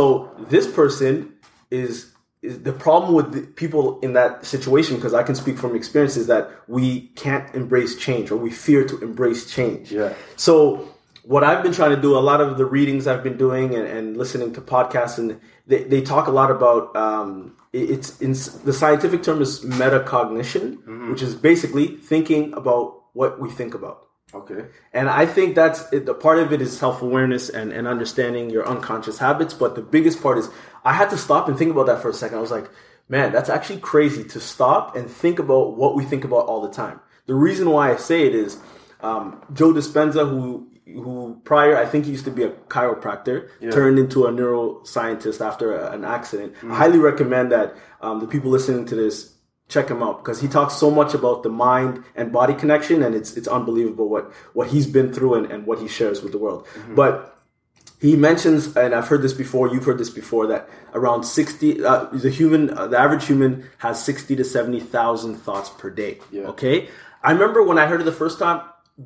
this 0.55 0.67
person 0.81 1.13
is 1.83 1.93
is 2.49 2.55
the 2.69 2.73
problem 2.87 3.11
with 3.19 3.29
the 3.37 3.43
people 3.63 3.85
in 4.07 4.11
that 4.21 4.33
situation 4.55 4.93
because 4.97 5.15
I 5.21 5.23
can 5.29 5.35
speak 5.43 5.57
from 5.63 5.71
experience 5.83 6.17
is 6.23 6.27
that 6.35 6.45
we 6.77 6.87
can't 7.25 7.47
embrace 7.61 7.93
change 8.07 8.27
or 8.33 8.37
we 8.47 8.51
fear 8.67 8.81
to 8.91 8.95
embrace 9.09 9.43
change. 9.57 9.85
Yeah. 10.01 10.13
So 10.37 10.55
what 11.33 11.43
I've 11.49 11.63
been 11.67 11.73
trying 11.81 11.95
to 11.97 12.03
do, 12.07 12.11
a 12.19 12.25
lot 12.33 12.41
of 12.47 12.49
the 12.61 12.67
readings 12.79 13.03
I've 13.11 13.25
been 13.29 13.39
doing 13.47 13.67
and, 13.79 13.87
and 13.97 14.05
listening 14.23 14.51
to 14.57 14.61
podcasts, 14.77 15.17
and 15.21 15.41
they, 15.71 15.81
they 15.93 16.03
talk 16.13 16.25
a 16.33 16.35
lot 16.41 16.51
about 16.59 16.83
um, 17.07 17.57
it- 17.73 17.89
it's 17.95 18.09
in, 18.27 18.33
the 18.69 18.75
scientific 18.83 19.21
term 19.27 19.39
is 19.47 19.53
metacognition, 19.83 21.09
which 21.11 21.23
is 21.23 21.35
basically 21.35 21.87
thinking 22.11 22.53
about 22.55 22.87
what 23.15 23.41
we 23.41 23.49
think 23.51 23.73
about. 23.75 23.99
Okay. 24.35 24.67
And 24.93 25.09
I 25.09 25.27
think 25.27 25.55
that's 25.55 25.93
it, 25.93 26.07
the 26.07 26.15
part 26.15 26.39
of 26.39 26.53
it 26.53 26.61
is 26.61 26.77
self 26.77 27.03
awareness 27.03 27.49
and, 27.49 27.73
and 27.73 27.87
understanding 27.87 28.51
your 28.51 28.67
unconscious 28.67 29.19
habits. 29.19 29.55
But 29.55 29.75
the 29.75 29.83
biggest 29.83 30.23
part 30.23 30.39
is 30.39 30.49
I 30.85 30.93
had 30.93 31.11
to 31.11 31.17
stop 31.17 31.49
and 31.49 31.57
think 31.57 31.71
about 31.71 31.87
that 31.87 32.03
for 32.03 32.09
a 32.09 32.15
second. 32.15 32.39
I 32.39 32.41
was 32.41 32.51
like, 32.51 32.69
man, 33.09 33.33
that's 33.33 33.49
actually 33.49 33.81
crazy 33.81 34.25
to 34.25 34.41
stop 34.41 34.97
and 34.97 35.09
think 35.09 35.39
about 35.39 35.77
what 35.77 35.95
we 35.95 36.05
think 36.05 36.25
about 36.25 36.47
all 36.47 36.61
the 36.61 36.71
time. 36.71 37.01
The 37.27 37.35
reason 37.35 37.71
why 37.71 37.93
I 37.93 37.97
say 37.97 38.27
it 38.27 38.35
is 38.35 38.59
um, 39.01 39.43
Joe 39.53 39.73
Dispenza, 39.73 40.29
who 40.29 40.69
who 40.87 41.41
prior 41.45 41.77
I 41.77 41.87
think 41.87 42.05
he 42.05 42.11
used 42.11 42.27
to 42.27 42.31
be 42.31 42.43
a 42.43 42.51
chiropractor, 42.51 43.49
turned 43.73 43.99
into 43.99 44.27
a 44.27 44.33
neuroscientist 44.33 45.41
after 45.45 45.79
a, 45.79 45.93
an 45.93 46.05
accident. 46.05 46.55
I 46.63 46.75
highly 46.75 46.99
recommend 46.99 47.53
that 47.53 47.75
um, 48.01 48.21
the 48.21 48.27
people 48.27 48.51
listening 48.51 48.85
to 48.87 48.95
this 48.95 49.34
check 49.75 49.87
him 49.95 50.01
out 50.07 50.17
because 50.23 50.39
he 50.45 50.49
talks 50.57 50.75
so 50.85 50.89
much 51.01 51.13
about 51.21 51.43
the 51.47 51.53
mind 51.67 51.93
and 52.19 52.33
body 52.41 52.55
connection 52.63 52.97
and 53.05 53.13
it's 53.19 53.31
it's 53.39 53.49
unbelievable 53.59 54.09
what 54.15 54.25
what 54.59 54.67
he's 54.73 54.87
been 54.97 55.09
through 55.17 55.33
and, 55.39 55.47
and 55.53 55.67
what 55.69 55.79
he 55.85 55.89
shares 55.99 56.19
with 56.23 56.33
the 56.37 56.39
world 56.47 56.61
but 57.01 57.15
he 58.07 58.13
mentions 58.29 58.77
and 58.83 58.95
i've 58.95 59.09
heard 59.13 59.23
this 59.27 59.33
before 59.45 59.65
you've 59.73 59.85
heard 59.91 59.99
this 60.05 60.11
before 60.11 60.47
that 60.53 60.69
around 61.01 61.23
60 61.25 61.85
uh, 61.85 62.05
the 62.27 62.31
human 62.41 62.63
uh, 62.79 62.87
the 62.87 62.99
average 62.99 63.27
human 63.33 63.53
has 63.79 64.03
60 64.05 64.37
to 64.37 64.45
70,000 64.45 65.37
thoughts 65.37 65.71
per 65.83 65.91
day 65.91 66.13
Yeah. 66.31 66.43
okay 66.55 66.89
i 67.23 67.33
remember 67.33 67.63
when 67.63 67.79
i 67.79 67.87
heard 67.87 68.01
it 68.01 68.05
the 68.05 68.19
first 68.25 68.39
time 68.39 68.61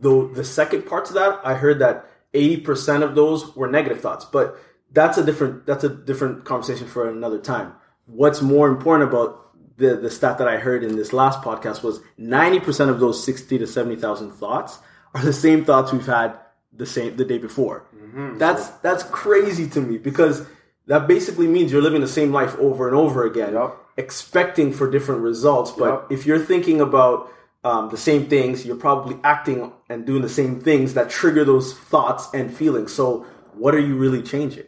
the 0.06 0.28
the 0.40 0.44
second 0.44 0.82
part 0.90 1.04
to 1.06 1.12
that 1.14 1.40
i 1.44 1.54
heard 1.64 1.78
that 1.87 2.04
80% 2.34 3.02
of 3.02 3.14
those 3.14 3.56
were 3.56 3.68
negative 3.78 4.00
thoughts 4.00 4.25
but 4.26 4.46
that's 4.92 5.16
a 5.18 5.25
different 5.25 5.64
that's 5.66 5.84
a 5.84 5.88
different 5.88 6.44
conversation 6.44 6.87
for 6.87 7.08
another 7.08 7.38
time. 7.38 7.72
What's 8.06 8.40
more 8.40 8.68
important 8.68 9.08
about 9.10 9.48
the 9.78 9.97
the 9.97 10.11
stat 10.11 10.38
that 10.38 10.49
I 10.49 10.58
heard 10.58 10.85
in 10.85 10.97
this 10.97 11.12
last 11.12 11.40
podcast 11.42 11.82
was 11.82 12.00
90% 12.18 12.90
of 12.90 13.00
those 13.00 13.23
60 13.25 13.58
to 13.58 13.66
70,000 13.66 14.30
thoughts 14.32 14.78
are 15.14 15.23
the 15.25 15.32
same 15.32 15.64
thoughts 15.64 15.92
we've 15.92 16.06
had 16.06 16.38
the 16.73 16.87
same 16.87 17.16
the 17.16 17.25
day 17.25 17.38
before. 17.38 17.87
Mm-hmm. 17.97 18.38
That's 18.38 18.68
that's 18.87 19.02
crazy 19.04 19.66
to 19.70 19.80
me 19.80 19.97
because 19.99 20.47
that 20.87 21.06
basically 21.06 21.47
means 21.47 21.70
you're 21.73 21.82
living 21.82 22.00
the 22.00 22.08
same 22.20 22.32
life 22.32 22.54
over 22.58 22.87
and 22.88 22.97
over 22.97 23.25
again, 23.25 23.52
Yep. 23.54 23.76
expecting 23.97 24.73
for 24.73 24.90
different 24.90 25.20
results. 25.23 25.70
But 25.73 25.90
Yep. 25.92 26.12
if 26.16 26.26
you're 26.26 26.38
thinking 26.52 26.80
about 26.80 27.30
um, 27.64 27.90
the 27.90 27.97
same 27.97 28.26
things, 28.28 28.64
you're 28.64 28.76
probably 28.88 29.16
acting 29.25 29.73
and 29.88 30.06
doing 30.06 30.23
the 30.23 30.28
same 30.28 30.61
things 30.61 30.94
that 30.94 31.11
trigger 31.11 31.44
those 31.44 31.75
thoughts 31.75 32.28
and 32.32 32.54
feelings. 32.54 32.92
So, 32.92 33.26
what 33.54 33.75
are 33.75 33.80
you 33.80 33.97
really 33.97 34.23
changing? 34.23 34.66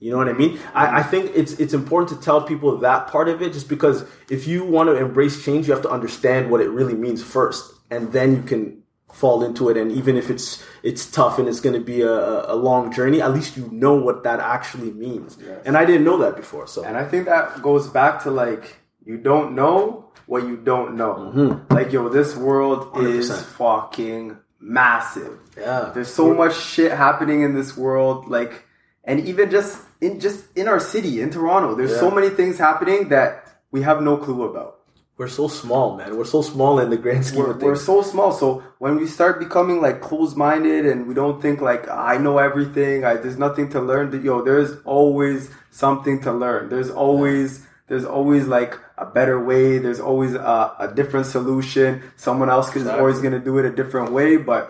You 0.00 0.10
know 0.10 0.18
what 0.18 0.28
I 0.28 0.32
mean? 0.32 0.58
I, 0.74 1.00
I 1.00 1.02
think 1.02 1.30
it's 1.34 1.52
it's 1.52 1.72
important 1.72 2.18
to 2.18 2.24
tell 2.24 2.42
people 2.42 2.76
that 2.78 3.06
part 3.06 3.28
of 3.28 3.40
it, 3.40 3.52
just 3.52 3.68
because 3.68 4.04
if 4.28 4.46
you 4.46 4.64
want 4.64 4.88
to 4.88 4.96
embrace 4.96 5.44
change, 5.44 5.66
you 5.66 5.72
have 5.72 5.82
to 5.82 5.90
understand 5.90 6.50
what 6.50 6.60
it 6.60 6.68
really 6.68 6.94
means 6.94 7.22
first, 7.22 7.72
and 7.90 8.12
then 8.12 8.34
you 8.34 8.42
can 8.42 8.82
fall 9.14 9.44
into 9.44 9.70
it. 9.70 9.76
And 9.76 9.92
even 9.92 10.16
if 10.16 10.28
it's 10.28 10.62
it's 10.82 11.10
tough 11.10 11.38
and 11.38 11.48
it's 11.48 11.60
going 11.60 11.74
to 11.74 11.84
be 11.84 12.02
a, 12.02 12.52
a 12.52 12.56
long 12.56 12.92
journey, 12.92 13.22
at 13.22 13.32
least 13.32 13.56
you 13.56 13.68
know 13.72 13.94
what 13.94 14.24
that 14.24 14.40
actually 14.40 14.90
means. 14.90 15.38
And 15.64 15.76
I 15.76 15.84
didn't 15.84 16.04
know 16.04 16.18
that 16.18 16.36
before, 16.36 16.66
so 16.66 16.84
And 16.84 16.96
I 16.96 17.04
think 17.04 17.26
that 17.26 17.62
goes 17.62 17.88
back 17.88 18.22
to 18.24 18.30
like 18.30 18.76
you 19.04 19.16
don't 19.16 19.54
know 19.54 20.10
what 20.26 20.42
you 20.44 20.56
don't 20.56 20.96
know. 20.96 21.32
Mm-hmm. 21.34 21.72
Like 21.72 21.92
yo, 21.92 22.08
this 22.08 22.36
world 22.36 22.98
is 22.98 23.30
100%. 23.30 23.42
fucking 23.42 24.36
massive. 24.60 25.38
Yeah. 25.56 25.92
There's 25.94 26.12
so 26.12 26.34
much 26.34 26.56
shit 26.56 26.90
happening 26.92 27.42
in 27.42 27.54
this 27.54 27.76
world, 27.76 28.28
like 28.28 28.63
and 29.04 29.20
even 29.26 29.50
just 29.50 29.78
in 30.00 30.20
just 30.20 30.44
in 30.56 30.68
our 30.68 30.80
city, 30.80 31.20
in 31.20 31.30
Toronto, 31.30 31.74
there's 31.74 31.98
so 31.98 32.10
many 32.10 32.30
things 32.30 32.58
happening 32.58 33.08
that 33.10 33.28
we 33.70 33.82
have 33.82 34.02
no 34.02 34.16
clue 34.16 34.44
about. 34.44 34.72
we're 35.16 35.28
so 35.28 35.46
small, 35.46 35.96
man. 35.96 36.16
We're 36.18 36.24
so 36.38 36.42
small 36.42 36.80
in 36.82 36.90
the 36.90 36.96
grand 37.04 37.24
scheme 37.24 37.40
We're, 37.40 37.50
of 37.52 37.56
things. 37.60 37.64
we're 37.70 37.76
so 37.92 38.02
small. 38.02 38.32
So 38.32 38.64
when 38.78 38.96
we 39.00 39.06
start 39.06 39.38
becoming 39.38 39.78
like 39.86 40.00
closed 40.00 40.36
minded 40.36 40.82
and 40.90 41.06
we 41.08 41.14
don't 41.14 41.38
think 41.44 41.60
like 41.60 41.84
I 41.88 42.16
know 42.24 42.38
everything, 42.38 43.04
I 43.04 43.14
there's 43.22 43.38
nothing 43.46 43.68
to 43.74 43.80
learn. 43.80 44.10
That 44.12 44.22
yo, 44.28 44.42
there's 44.42 44.72
always 44.84 45.50
something 45.70 46.16
to 46.26 46.32
learn. 46.32 46.68
There's 46.68 46.90
always 46.90 47.48
there's 47.88 48.04
always 48.18 48.44
like 48.46 48.72
a 48.98 49.06
better 49.06 49.38
way. 49.50 49.78
There's 49.78 50.00
always 50.10 50.34
a, 50.34 50.74
a 50.86 50.88
different 51.00 51.26
solution. 51.26 52.02
Someone 52.16 52.50
else 52.56 52.68
is 52.70 52.82
Exactly. 52.82 53.00
always 53.00 53.18
gonna 53.24 53.44
do 53.50 53.58
it 53.60 53.64
a 53.72 53.74
different 53.80 54.10
way. 54.18 54.36
But 54.52 54.64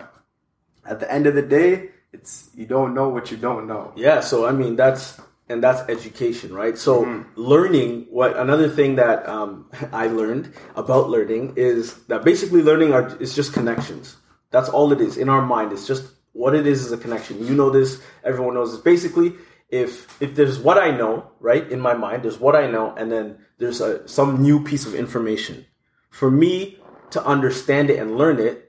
at 0.85 0.99
the 0.99 1.09
end 1.11 1.25
of 1.25 1.33
the 1.33 1.47
day, 1.59 1.89
it's 2.15 2.49
you 2.55 2.65
don't 2.65 2.93
know 2.93 3.09
what 3.09 3.29
you 3.31 3.37
don't 3.37 3.67
know. 3.67 3.91
Yeah, 3.95 4.21
so 4.21 4.45
I 4.45 4.51
mean 4.51 4.75
that's 4.75 5.19
and 5.47 5.61
that's 5.63 5.87
education, 5.89 6.53
right? 6.53 6.77
So 6.77 7.25
learning 7.35 8.07
what 8.09 8.35
another 8.37 8.69
thing 8.69 8.95
that 8.95 9.27
um, 9.27 9.69
I 9.91 10.07
learned 10.07 10.53
about 10.75 11.09
learning 11.09 11.53
is 11.57 11.93
that 12.05 12.23
basically 12.23 12.61
learning 12.63 12.93
are 12.93 13.15
is 13.17 13.35
just 13.35 13.53
connections. 13.53 14.17
That's 14.51 14.69
all 14.69 14.91
it 14.93 15.01
is 15.01 15.17
in 15.17 15.29
our 15.29 15.41
mind. 15.41 15.73
It's 15.73 15.85
just 15.85 16.05
what 16.31 16.55
it 16.55 16.65
is 16.65 16.85
is 16.85 16.91
a 16.91 16.97
connection. 16.97 17.45
You 17.45 17.53
know 17.53 17.69
this, 17.69 18.01
everyone 18.23 18.53
knows 18.55 18.71
this. 18.71 18.81
Basically, 18.81 19.33
if 19.69 20.21
if 20.21 20.35
there's 20.35 20.57
what 20.57 20.77
I 20.77 20.91
know, 20.91 21.31
right, 21.39 21.69
in 21.69 21.79
my 21.79 21.93
mind, 21.93 22.23
there's 22.23 22.39
what 22.39 22.55
I 22.55 22.71
know, 22.71 22.95
and 22.95 23.11
then 23.11 23.37
there's 23.57 23.81
a, 23.81 24.07
some 24.07 24.41
new 24.41 24.63
piece 24.63 24.85
of 24.85 24.95
information. 24.95 25.65
For 26.09 26.31
me 26.31 26.79
to 27.11 27.23
understand 27.25 27.89
it 27.89 27.99
and 27.99 28.17
learn 28.17 28.39
it, 28.39 28.64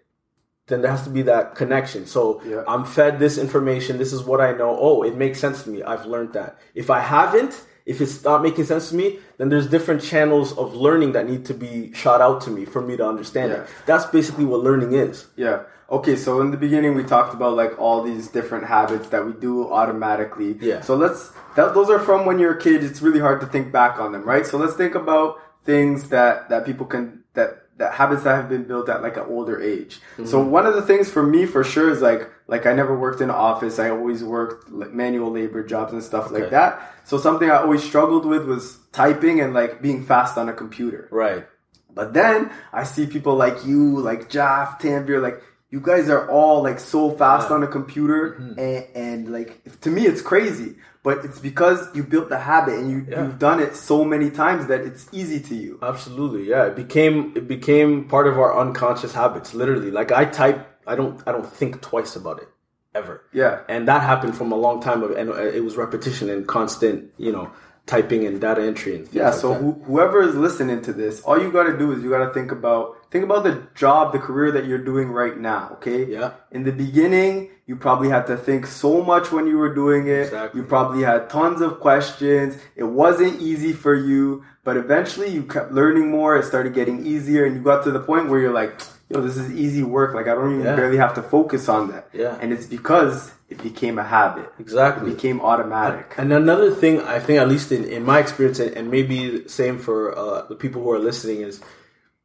then 0.69 0.83
there 0.83 0.91
has 0.91 1.05
to 1.05 1.11
be 1.11 1.23
that 1.23 1.55
connection. 1.55 2.07
So 2.07 2.41
Yeah. 2.45 2.63
I'm 2.67 2.85
fed 2.85 3.19
this 3.19 3.39
information. 3.39 3.99
This 3.99 4.13
is 4.13 4.23
what 4.25 4.41
I 4.41 4.53
know. 4.53 4.77
Oh, 4.79 5.03
it 5.03 5.17
makes 5.17 5.39
sense 5.39 5.63
to 5.65 5.71
me. 5.71 5.83
I've 5.83 6.07
learned 6.07 6.33
that. 6.33 6.59
If 6.75 6.91
I 6.91 7.01
haven't, 7.01 7.65
if 7.85 8.01
it's 8.01 8.25
not 8.25 8.43
making 8.43 8.65
sense 8.65 8.89
to 8.91 8.97
me, 8.97 9.21
then 9.39 9.49
there's 9.49 9.69
different 9.69 10.03
channels 10.03 10.53
of 10.59 10.75
learning 10.75 11.13
that 11.13 11.29
need 11.29 11.45
to 11.47 11.55
be 11.55 11.93
shot 11.95 12.21
out 12.21 12.41
to 12.43 12.51
me 12.51 12.65
for 12.65 12.83
me 12.83 12.97
to 12.97 13.07
understand 13.07 13.53
Yeah. 13.53 13.59
it. 13.59 13.69
That's 13.87 14.07
basically 14.07 14.45
what 14.45 14.61
learning 14.61 14.93
is. 14.95 15.27
Yeah. 15.37 15.61
Okay, 15.89 16.17
so 16.17 16.41
in 16.41 16.51
the 16.51 16.57
beginning 16.57 16.97
we 16.97 17.05
talked 17.05 17.33
about 17.33 17.55
like 17.55 17.79
all 17.79 18.03
these 18.03 18.27
different 18.27 18.65
habits 18.67 19.07
that 19.11 19.25
we 19.25 19.33
do 19.35 19.71
automatically. 19.71 20.59
Yeah. 20.61 20.81
So 20.81 20.97
let's 20.97 21.31
that 21.55 21.75
those 21.75 21.89
are 21.91 22.01
from 22.01 22.27
when 22.27 22.41
you're 22.41 22.57
a 22.59 22.61
kid. 22.61 22.83
It's 22.83 23.01
really 23.01 23.21
hard 23.21 23.41
to 23.43 23.47
think 23.47 23.71
back 23.71 24.01
on 24.01 24.11
them, 24.11 24.25
right? 24.25 24.45
So 24.45 24.59
let's 24.59 24.75
think 24.75 24.97
about 24.97 25.39
things 25.65 26.09
that 26.09 26.49
that 26.49 26.67
people 26.67 26.87
can 26.87 27.23
that 27.35 27.66
that 27.79 27.93
habits 27.95 28.23
that 28.25 28.35
have 28.37 28.49
been 28.49 28.65
built 28.65 28.89
at 28.89 29.03
like 29.03 29.17
an 29.17 29.25
older 29.29 29.61
age. 29.61 30.01
So 30.17 30.23
Mm-hmm. 30.41 30.51
one 30.51 30.67
of 30.67 30.75
the 30.75 30.83
things 30.83 31.11
for 31.11 31.23
me 31.23 31.45
for 31.47 31.63
sure 31.63 31.91
is 31.91 32.01
like 32.01 32.31
like 32.49 32.65
I 32.65 32.73
never 32.73 32.97
worked 32.99 33.21
in 33.21 33.29
an 33.29 33.35
office. 33.35 33.79
I 33.79 33.91
always 33.91 34.23
worked 34.25 34.71
manual 34.71 35.31
labor 35.31 35.63
jobs 35.63 35.93
and 35.93 36.03
stuff 36.03 36.31
like 36.31 36.51
that. 36.51 36.81
So 37.05 37.19
something 37.19 37.51
I 37.51 37.57
always 37.57 37.83
struggled 37.85 38.25
with 38.25 38.47
was 38.47 38.79
typing 38.93 39.41
and 39.41 39.53
like 39.53 39.83
being 39.83 40.05
fast 40.05 40.39
on 40.39 40.49
a 40.49 40.53
computer. 40.53 41.09
Right. 41.11 41.47
But 41.93 42.13
then 42.15 42.51
I 42.73 42.85
see 42.85 43.07
people 43.07 43.35
like 43.37 43.65
you, 43.65 43.99
like 44.01 44.29
Jaff, 44.31 44.81
Tanvir, 44.81 45.21
like 45.23 45.43
you 45.71 45.81
guys 45.81 46.09
are 46.09 46.31
all 46.31 46.63
like 46.63 46.79
so 46.81 47.11
fast 47.11 47.51
on 47.51 47.63
a 47.63 47.67
computer, 47.67 48.37
Mm-hmm. 48.41 48.59
and, 48.59 48.87
and 48.95 49.33
like 49.33 49.81
to 49.83 49.91
me 49.91 50.07
it's 50.07 50.23
crazy. 50.23 50.77
But 51.03 51.25
it's 51.25 51.39
because 51.39 51.89
you 51.95 52.03
built 52.03 52.29
the 52.31 52.39
habit 52.39 52.75
and 52.81 52.91
you, 52.91 53.07
Yeah. 53.09 53.23
you've 53.23 53.39
done 53.39 53.61
it 53.61 53.77
so 53.77 54.05
many 54.05 54.29
times 54.29 54.67
that 54.67 54.81
it's 54.81 55.07
easy 55.13 55.39
to 55.39 55.55
you. 55.55 55.79
Absolutely. 55.81 56.49
Yeah. 56.49 56.65
It 56.67 56.75
became 56.75 57.33
it 57.37 57.47
became 57.47 58.09
part 58.09 58.27
of 58.27 58.39
our 58.39 58.59
unconscious 58.59 59.13
habits. 59.15 59.55
Literally. 59.55 59.91
Like 59.93 60.11
I 60.11 60.25
type. 60.25 60.67
I 60.87 60.95
don't. 60.97 61.21
I 61.27 61.31
don't 61.33 61.47
think 61.47 61.81
twice 61.81 62.17
about 62.17 62.41
it 62.43 62.49
ever. 62.95 63.23
Yeah. 63.33 63.61
and 63.69 63.87
that 63.89 64.03
happened 64.03 64.37
from 64.37 64.51
a 64.53 64.57
long 64.57 64.81
time 64.81 65.03
ago 65.05 65.15
and 65.15 65.29
it 65.55 65.63
was 65.63 65.77
repetition 65.77 66.31
and 66.31 66.47
constant 66.49 67.13
you 67.19 67.31
know 67.31 67.51
typing 67.87 68.27
and 68.27 68.41
data 68.41 68.63
entry 68.63 68.97
and 68.97 69.09
Yeah, 69.13 69.31
like 69.31 69.35
so 69.35 69.55
who, 69.55 69.73
whoever 69.85 70.21
is 70.21 70.35
listening 70.35 70.83
to 70.83 70.93
this, 70.93 71.23
all 71.23 71.41
you 71.41 71.51
got 71.51 71.65
to 71.65 71.79
do 71.79 71.93
is 71.93 72.03
you 72.03 72.11
got 72.11 72.27
to 72.27 72.35
think 72.35 72.53
about 72.53 72.97
think 73.11 73.25
about 73.25 73.45
the 73.45 73.67
job, 73.75 74.13
the 74.13 74.19
career 74.19 74.51
that 74.53 74.67
you're 74.67 74.85
doing 74.85 75.09
right 75.09 75.39
now. 75.39 75.71
Okay. 75.75 76.05
Yeah. 76.05 76.33
In 76.51 76.65
the 76.65 76.73
beginning, 76.73 77.51
you 77.67 77.77
probably 77.77 78.09
had 78.09 78.27
to 78.27 78.37
think 78.37 78.67
so 78.67 79.03
much 79.03 79.33
when 79.33 79.47
you 79.47 79.57
were 79.57 79.75
doing 79.75 80.07
it. 80.07 80.27
Exactly. 80.27 80.61
You 80.61 80.67
probably 80.67 81.03
had 81.03 81.31
tons 81.31 81.61
of 81.61 81.81
questions. 81.81 82.59
It 82.75 82.85
wasn't 82.85 83.41
easy 83.41 83.73
for 83.73 83.95
you, 83.95 84.45
but 84.65 84.77
eventually 84.77 85.29
you 85.29 85.45
kept 85.45 85.73
learning 85.73 86.11
more. 86.11 86.37
It 86.37 86.45
started 86.45 86.75
getting 86.75 87.07
easier, 87.07 87.45
and 87.45 87.57
you 87.57 87.63
got 87.63 87.85
to 87.85 87.91
the 87.91 88.01
point 88.01 88.29
where 88.29 88.41
you're 88.41 88.53
like, 88.53 88.81
"Yo, 89.09 89.21
this 89.21 89.37
is 89.37 89.53
easy 89.53 89.83
work. 89.83 90.15
Like 90.15 90.27
I 90.29 90.35
don't 90.35 90.53
even 90.55 90.67
Yeah. 90.67 90.77
barely 90.77 90.97
have 90.99 91.15
to 91.15 91.23
focus 91.23 91.69
on 91.69 91.91
that." 91.93 92.09
Yeah. 92.13 92.37
And 92.41 92.53
it's 92.53 92.67
because 92.67 93.33
it 93.49 93.63
became 93.63 93.99
a 93.99 94.03
habit. 94.03 94.47
It 94.59 94.63
exactly 94.63 95.11
became 95.13 95.41
automatic. 95.41 96.15
and 96.19 96.33
another 96.33 96.71
thing 96.75 97.01
i 97.03 97.19
think 97.21 97.41
at 97.41 97.49
least 97.49 97.71
in, 97.71 97.85
in 97.85 98.03
my 98.05 98.19
experience 98.19 98.59
and, 98.59 98.91
maybe 98.91 99.47
same 99.49 99.79
for 99.79 99.99
uh, 100.19 100.43
the 100.49 100.57
people 100.57 100.83
who 100.83 100.91
are 100.91 100.99
listening 100.99 101.43
is 101.43 101.61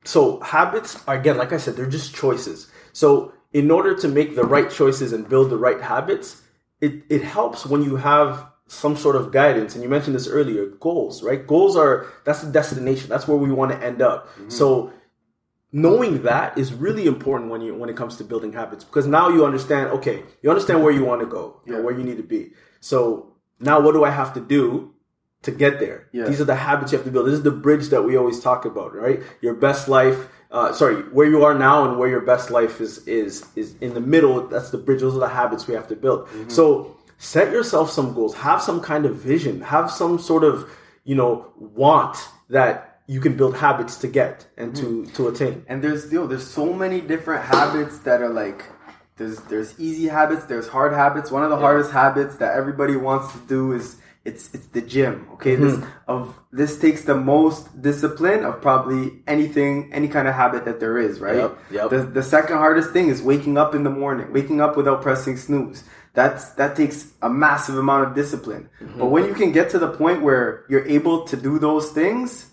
so 0.03 0.39
habits 0.39 0.97
are 1.07 1.15
again 1.21 1.37
like 1.37 1.53
i 1.53 1.57
said 1.57 1.75
they're 1.75 1.85
just 1.99 2.09
choices 2.15 2.67
so 2.91 3.31
in 3.53 3.69
order 3.69 3.93
to 4.03 4.07
make 4.07 4.29
the 4.35 4.43
right 4.43 4.69
choices 4.71 5.13
and 5.13 5.29
build 5.29 5.47
the 5.51 5.57
right 5.57 5.81
habits 5.81 6.41
it, 6.85 6.93
it 7.09 7.21
helps 7.21 7.65
when 7.71 7.83
you 7.83 7.95
have 7.97 8.45
some 8.67 8.95
sort 8.95 9.15
of 9.15 9.31
guidance 9.31 9.75
and 9.75 9.83
you 9.83 9.89
mentioned 9.89 10.15
this 10.15 10.27
earlier 10.27 10.65
goals 10.79 11.21
right 11.21 11.45
goals 11.45 11.75
are 11.77 12.07
that's 12.25 12.41
the 12.41 12.51
destination 12.51 13.07
that's 13.09 13.27
where 13.27 13.37
we 13.37 13.51
want 13.51 13.69
to 13.71 13.77
end 13.85 14.01
up 14.01 14.27
so 14.47 14.91
knowing 15.71 16.23
that 16.23 16.57
is 16.57 16.73
really 16.73 17.05
important 17.07 17.49
when 17.49 17.61
you 17.61 17.73
when 17.75 17.89
it 17.89 17.95
comes 17.95 18.17
to 18.17 18.23
building 18.23 18.51
habits 18.53 18.83
because 18.83 19.07
now 19.07 19.29
you 19.29 19.45
understand 19.45 19.89
okay 19.89 20.23
you 20.41 20.49
understand 20.49 20.83
where 20.83 20.91
you 20.91 21.05
want 21.05 21.21
to 21.21 21.27
go 21.27 21.61
Yeah. 21.65 21.79
where 21.79 21.97
you 21.97 22.03
need 22.03 22.17
to 22.17 22.23
be. 22.23 22.51
So 22.81 23.33
now 23.59 23.79
what 23.79 23.93
do 23.93 24.03
i 24.03 24.09
have 24.09 24.33
to 24.33 24.41
do 24.41 24.93
to 25.43 25.51
get 25.51 25.79
there? 25.79 26.07
Yeah. 26.11 26.25
these 26.25 26.41
are 26.41 26.45
the 26.45 26.55
habits 26.55 26.91
you 26.91 26.97
have 26.97 27.05
to 27.05 27.11
build. 27.11 27.25
This 27.27 27.33
is 27.35 27.43
the 27.43 27.51
bridge 27.51 27.87
that 27.89 28.03
we 28.03 28.17
always 28.17 28.39
talk 28.41 28.65
about 28.65 28.93
right? 28.93 29.21
Your 29.41 29.53
best 29.53 29.87
life 29.87 30.27
uh, 30.51 30.73
sorry 30.73 30.97
where 31.13 31.27
you 31.27 31.43
are 31.45 31.53
now 31.53 31.85
and 31.87 31.97
where 31.97 32.09
your 32.09 32.21
best 32.21 32.51
life 32.51 32.81
is 32.81 33.07
is 33.07 33.45
is 33.55 33.75
in 33.79 33.93
the 33.93 34.01
middle 34.01 34.47
that's 34.47 34.69
the 34.71 34.77
bridge. 34.77 34.99
Those 35.01 35.15
are 35.15 35.19
the 35.19 35.29
habits 35.29 35.67
we 35.67 35.73
have 35.75 35.87
to 35.87 35.95
build. 35.95 36.27
Mm-hmm. 36.27 36.49
so 36.49 36.97
set 37.17 37.51
yourself 37.53 37.89
some 37.91 38.13
goals. 38.13 38.33
Have 38.35 38.61
some 38.61 38.81
kind 38.81 39.05
of 39.05 39.15
vision. 39.15 39.61
Have 39.61 39.89
some 39.89 40.19
sort 40.19 40.43
of 40.43 40.69
you 41.05 41.15
know 41.15 41.53
want 41.57 42.17
that 42.49 42.90
you 43.07 43.19
can 43.19 43.35
build 43.35 43.57
habits 43.57 43.97
to 43.97 44.07
get 44.07 44.47
and 44.57 44.75
to 44.75 45.05
to 45.15 45.27
attain 45.27 45.65
And 45.67 45.83
there's 45.83 46.11
yo, 46.11 46.27
there's 46.27 46.47
so 46.47 46.73
many 46.73 47.01
different 47.01 47.43
habits 47.45 47.99
that 47.99 48.21
are 48.21 48.29
like 48.29 48.65
there's 49.17 49.37
there's 49.51 49.79
easy 49.79 50.07
habits, 50.07 50.45
there's 50.45 50.67
hard 50.67 50.93
habits. 50.93 51.29
One 51.31 51.43
of 51.43 51.49
the 51.49 51.57
hardest 51.57 51.91
habits 51.91 52.37
that 52.37 52.55
everybody 52.55 52.95
wants 52.95 53.31
to 53.33 53.39
do 53.47 53.73
is 53.73 53.97
it's 54.23 54.53
it's 54.53 54.67
the 54.67 54.81
gym. 54.81 55.27
Okay, 55.33 55.55
this 55.55 55.73
Mm-hmm. 55.75 55.89
of 56.07 56.39
this 56.51 56.79
takes 56.79 57.03
the 57.05 57.15
most 57.15 57.81
discipline 57.81 58.45
of 58.45 58.61
probably 58.61 59.21
anything, 59.27 59.91
any 59.93 60.07
kind 60.07 60.27
of 60.27 60.35
habit 60.35 60.65
that 60.65 60.79
there 60.79 60.97
is, 60.97 61.19
right? 61.19 61.37
Yep, 61.37 61.57
yep. 61.71 61.89
The 61.89 61.99
the 62.03 62.23
second 62.23 62.57
hardest 62.57 62.91
thing 62.91 63.09
is 63.09 63.21
waking 63.21 63.57
up 63.57 63.73
in 63.75 63.83
the 63.83 63.89
morning, 63.89 64.31
waking 64.31 64.61
up 64.61 64.77
without 64.77 65.01
pressing 65.01 65.37
snooze. 65.37 65.83
That's 66.13 66.49
that 66.59 66.75
takes 66.75 67.13
a 67.21 67.29
massive 67.29 67.77
amount 67.77 68.07
of 68.07 68.15
discipline. 68.15 68.69
Mm-hmm. 68.79 68.99
But 68.99 69.07
when 69.07 69.25
you 69.25 69.33
can 69.33 69.51
get 69.51 69.69
to 69.71 69.79
the 69.79 69.87
point 69.89 70.21
where 70.21 70.65
you're 70.69 70.85
able 70.87 71.25
to 71.25 71.35
do 71.37 71.57
those 71.57 71.91
things, 71.91 72.50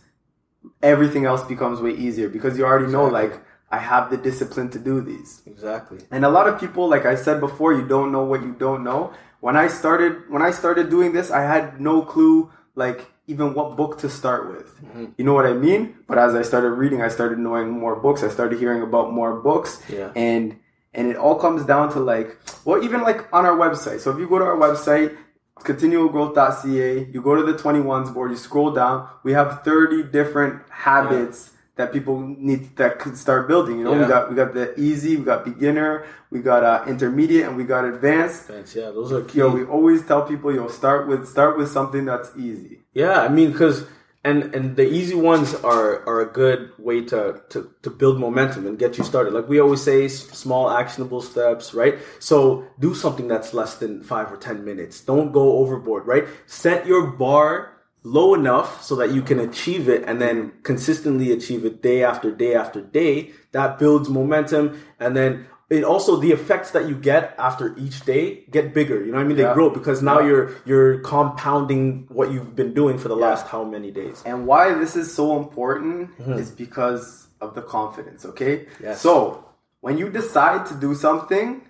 everything 0.83 1.25
else 1.25 1.43
becomes 1.45 1.81
way 1.81 1.93
easier 1.93 2.29
because 2.29 2.57
you 2.59 2.65
already 2.65 2.91
know 2.91 3.07
like 3.07 3.41
I 3.71 3.79
have 3.79 4.11
the 4.11 4.17
discipline 4.17 4.71
to 4.71 4.79
do 4.79 5.01
these. 5.01 5.43
Exactly. 5.47 5.99
And 6.11 6.25
a 6.25 6.31
lot 6.31 6.49
of 6.49 6.59
people, 6.59 6.89
like 6.89 7.05
I 7.05 7.15
said 7.15 7.41
before, 7.41 7.75
you 7.75 7.87
don't 7.87 8.11
know 8.13 8.25
what 8.25 8.43
you 8.43 8.53
don't 8.53 8.83
know. 8.83 9.13
When 9.41 9.57
I 9.57 9.69
started, 9.69 10.31
when 10.31 10.43
I 10.43 10.51
started 10.51 10.91
doing 10.91 11.13
this, 11.13 11.31
I 11.31 11.43
had 11.43 11.81
no 11.81 12.03
clue, 12.03 12.51
like 12.75 13.07
even 13.27 13.53
what 13.53 13.77
book 13.77 13.99
to 13.99 14.09
start 14.09 14.49
with. 14.49 14.75
Mm-hmm. 14.81 15.07
You 15.19 15.25
know 15.25 15.35
what 15.35 15.47
I 15.47 15.53
mean? 15.53 15.97
But 16.09 16.19
as 16.19 16.35
I 16.35 16.43
started 16.43 16.71
reading, 16.71 17.03
I 17.03 17.09
started 17.09 17.39
knowing 17.39 17.71
more 17.71 17.97
books. 17.97 18.23
I 18.23 18.31
started 18.31 18.59
hearing 18.59 18.83
about 18.83 19.13
more 19.13 19.41
books. 19.41 19.83
Yeah. 19.89 20.13
And 20.17 20.59
and 20.95 21.07
it 21.07 21.17
all 21.17 21.37
comes 21.37 21.65
down 21.67 21.93
to 21.93 22.01
like, 22.01 22.39
well, 22.65 22.83
even 22.83 23.03
like 23.03 23.33
on 23.33 23.45
our 23.45 23.57
website. 23.57 24.01
So 24.01 24.11
if 24.11 24.19
you 24.19 24.29
go 24.29 24.39
to 24.39 24.45
our 24.47 24.57
website, 24.57 25.17
continualgrowth.ca, 25.65 27.09
you 27.13 27.23
go 27.23 27.35
to 27.35 27.43
the 27.43 27.59
21s 27.59 28.13
board, 28.13 28.31
you 28.31 28.37
scroll 28.37 28.71
down, 28.73 29.09
we 29.23 29.33
have 29.33 29.63
30 29.65 30.05
different 30.05 30.63
habits 30.71 31.53
that 31.77 31.93
people 31.93 32.19
need 32.21 32.77
that 32.77 32.99
could 32.99 33.17
start 33.17 33.47
building. 33.47 33.79
You 33.79 33.85
know, 33.85 33.95
Yeah. 33.95 34.03
we 34.03 34.09
got 34.09 34.31
we 34.31 34.37
got 34.37 34.53
the 34.53 34.79
easy, 34.79 35.17
we 35.17 35.25
got 35.25 35.45
beginner, 35.45 36.05
we 36.31 36.41
got 36.41 36.65
uh, 36.65 36.85
intermediate, 36.89 37.47
and 37.47 37.57
we 37.57 37.63
got 37.65 37.85
advanced. 37.85 38.43
Thanks. 38.45 38.75
Yeah, 38.75 38.91
those 38.91 39.13
are 39.13 39.23
key. 39.23 39.39
Yo, 39.39 39.51
we 39.51 39.65
always 39.65 40.05
tell 40.05 40.23
people, 40.23 40.53
yo, 40.53 40.67
start 40.69 41.07
with 41.07 41.29
start 41.29 41.57
with 41.57 41.71
something 41.71 42.05
that's 42.05 42.31
easy. 42.37 42.81
Yeah, 42.95 43.21
I 43.21 43.29
mean, 43.29 43.53
because 43.53 43.87
and 44.25 44.55
and 44.55 44.77
the 44.77 44.87
easy 44.87 45.15
ones 45.15 45.55
are 45.55 46.07
are 46.09 46.21
a 46.21 46.27
good 46.27 46.73
way 46.79 47.03
to 47.05 47.41
to 47.51 47.71
to 47.83 47.91
build 47.91 48.19
momentum 48.19 48.67
and 48.67 48.79
get 48.79 48.99
you 48.99 49.05
started. 49.05 49.33
Like 49.33 49.49
we 49.49 49.61
always 49.61 49.83
say, 49.83 50.09
small 50.09 50.71
actionable 50.71 51.23
steps, 51.23 51.73
right? 51.73 51.99
So 52.19 52.67
do 52.81 52.95
something 52.95 53.29
that's 53.29 53.55
less 53.55 53.77
than 53.77 54.03
five 54.03 54.33
or 54.33 54.37
ten 54.37 54.65
minutes. 54.65 55.01
Don't 55.01 55.33
go 55.33 55.59
overboard, 55.59 56.07
right? 56.07 56.25
Set 56.47 56.87
your 56.87 57.07
bar 57.07 57.79
low 58.03 58.35
enough 58.35 58.83
so 58.83 58.97
that 58.97 59.11
you 59.11 59.23
can 59.23 59.39
achieve 59.39 59.89
it 59.89 60.05
and 60.07 60.21
then 60.21 60.53
consistently 60.63 61.33
achieve 61.33 61.65
it 61.65 61.83
day 61.83 62.03
after 62.03 62.31
day 62.31 62.55
after 62.55 62.81
day 62.81 63.33
that 63.53 63.79
builds 63.79 64.09
momentum 64.09 64.81
and 65.01 65.17
then 65.17 65.47
it 65.71 65.85
also 65.85 66.17
the 66.17 66.33
effects 66.33 66.71
that 66.71 66.89
you 66.89 66.95
get 66.95 67.35
after 67.39 67.77
each 67.77 68.01
day 68.07 68.45
get 68.51 68.73
bigger 68.73 69.05
you 69.05 69.13
know 69.13 69.19
what 69.19 69.25
i 69.25 69.29
mean 69.29 69.37
Yeah. 69.37 69.49
they 69.49 69.55
grow 69.55 69.69
because 69.71 70.03
now 70.03 70.21
Yeah. 70.21 70.29
you're 70.29 70.51
you're 70.65 70.99
compounding 71.01 72.07
what 72.09 72.33
you've 72.33 72.57
been 72.57 72.73
doing 72.73 72.97
for 72.99 73.09
the 73.09 73.17
Yeah. 73.17 73.27
last 73.27 73.47
how 73.49 73.65
many 73.65 73.91
days 73.91 74.23
And 74.25 74.47
why 74.47 74.73
this 74.75 74.97
is 74.97 75.13
so 75.15 75.37
important 75.37 76.17
mm-hmm. 76.19 76.35
is 76.35 76.51
because 76.51 77.29
of 77.41 77.55
the 77.55 77.63
confidence, 77.63 78.25
okay? 78.25 78.67
Yes. 78.83 79.01
So, 79.01 79.45
when 79.81 79.97
you 79.97 80.09
decide 80.11 80.67
to 80.67 80.75
do 80.75 80.95
something, 80.95 81.63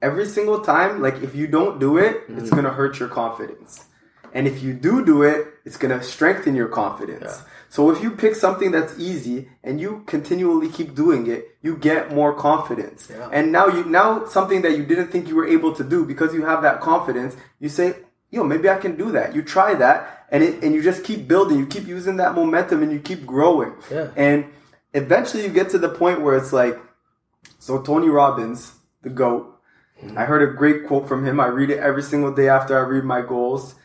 every 0.00 0.26
single 0.26 0.60
time, 0.60 1.02
like 1.02 1.22
if 1.22 1.34
you 1.34 1.46
don't 1.46 1.78
do 1.78 1.98
it, 1.98 2.24
it's 2.28 2.28
mm-hmm. 2.28 2.48
going 2.48 2.64
to 2.64 2.70
hurt 2.70 2.98
your 2.98 3.08
confidence. 3.08 3.84
And 4.34 4.46
if 4.46 4.62
you 4.62 4.72
do 4.72 5.04
do 5.04 5.22
it, 5.22 5.46
it's 5.64 5.76
going 5.76 5.96
to 5.96 6.04
strengthen 6.04 6.54
your 6.54 6.68
confidence. 6.68 7.42
So 7.68 7.90
if 7.90 8.02
you 8.02 8.10
pick 8.10 8.34
something 8.34 8.70
that's 8.70 8.98
easy 8.98 9.48
and 9.62 9.80
you 9.80 10.02
continually 10.06 10.68
keep 10.68 10.94
doing 10.94 11.26
it, 11.26 11.56
you 11.62 11.76
get 11.76 12.12
more 12.12 12.34
confidence. 12.34 13.08
Yeah. 13.10 13.28
And 13.32 13.52
now 13.52 13.68
you 13.68 13.84
now 13.84 14.26
something 14.26 14.62
that 14.62 14.76
you 14.76 14.84
didn't 14.84 15.08
think 15.08 15.28
you 15.28 15.36
were 15.36 15.46
able 15.46 15.74
to 15.76 15.84
do 15.84 16.04
because 16.04 16.34
you 16.34 16.44
have 16.44 16.62
that 16.62 16.80
confidence, 16.80 17.36
you 17.60 17.68
say, 17.68 17.96
"Yo, 18.30 18.44
maybe 18.44 18.68
I 18.68 18.76
can 18.76 18.96
do 18.96 19.12
that." 19.12 19.34
You 19.34 19.42
try 19.42 19.74
that 19.74 20.26
and 20.30 20.42
it 20.42 20.62
and 20.62 20.74
you 20.74 20.82
just 20.82 21.04
keep 21.04 21.28
building, 21.28 21.58
you 21.58 21.66
keep 21.66 21.86
using 21.86 22.16
that 22.16 22.34
momentum 22.34 22.82
and 22.82 22.92
you 22.92 23.00
keep 23.00 23.24
growing. 23.24 23.72
Yeah. 23.90 24.10
And 24.16 24.46
eventually 24.92 25.44
you 25.44 25.50
get 25.50 25.70
to 25.70 25.78
the 25.78 25.88
point 25.88 26.20
where 26.20 26.36
it's 26.36 26.52
like 26.52 26.78
so 27.58 27.80
Tony 27.80 28.08
Robbins, 28.08 28.72
the 29.02 29.10
GOAT, 29.10 29.48
I 30.16 30.24
heard 30.24 30.42
a 30.42 30.52
great 30.52 30.86
quote 30.86 31.08
from 31.08 31.24
him. 31.24 31.38
I 31.40 31.46
read 31.46 31.70
it 31.70 31.78
every 31.78 32.02
single 32.02 32.32
day 32.32 32.48
after 32.48 32.76
I 32.76 32.80
read 32.80 33.04
my 33.04 33.22
goals. 33.22 33.76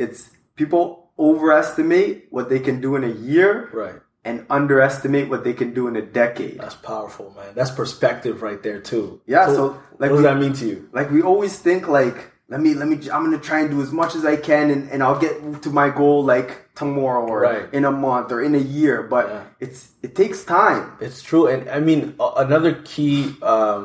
It's 0.00 0.30
people 0.56 1.10
overestimate 1.18 2.26
what 2.30 2.48
they 2.48 2.58
can 2.60 2.80
do 2.80 2.96
in 2.96 3.04
a 3.04 3.14
year 3.32 3.70
right 3.72 4.00
and 4.24 4.44
underestimate 4.50 5.26
what 5.32 5.44
they 5.44 5.54
can 5.54 5.72
do 5.72 5.88
in 5.88 5.96
a 5.96 6.02
decade. 6.02 6.58
that's 6.60 6.74
powerful 6.74 7.26
man 7.36 7.52
that's 7.54 7.70
perspective 7.82 8.42
right 8.42 8.62
there 8.62 8.80
too 8.80 9.06
Yeah, 9.26 9.46
so, 9.46 9.62
like 9.98 10.10
what 10.10 10.16
does 10.16 10.22
that 10.30 10.38
mean 10.44 10.52
to 10.60 10.66
you 10.72 10.88
Like 10.98 11.08
we 11.16 11.20
always 11.22 11.54
think 11.66 11.88
like, 11.88 12.18
let 12.52 12.60
me 12.60 12.70
let 12.80 12.88
me 12.92 12.96
I'm 13.14 13.22
gonna 13.24 13.38
try 13.50 13.58
and 13.62 13.70
do 13.74 13.80
as 13.86 13.92
much 14.00 14.12
as 14.18 14.24
I 14.24 14.36
can 14.50 14.70
and, 14.74 14.82
and 14.92 14.98
I'll 15.04 15.20
get 15.26 15.34
to 15.66 15.70
my 15.70 15.88
goal 16.00 16.18
like 16.34 16.50
tomorrow 16.82 17.22
or 17.32 17.40
Right. 17.40 17.66
in 17.78 17.84
a 17.84 17.94
month 18.08 18.28
or 18.34 18.40
in 18.48 18.54
a 18.62 18.64
year. 18.80 18.96
But 19.14 19.24
Yeah. 19.28 19.44
it's 19.64 19.80
it 20.06 20.12
takes 20.22 20.38
time. 20.60 20.82
It's 21.06 21.20
true, 21.30 21.44
and 21.52 21.60
I 21.76 21.78
mean 21.88 22.00
another 22.44 22.72
key 22.92 23.16
um, 23.54 23.84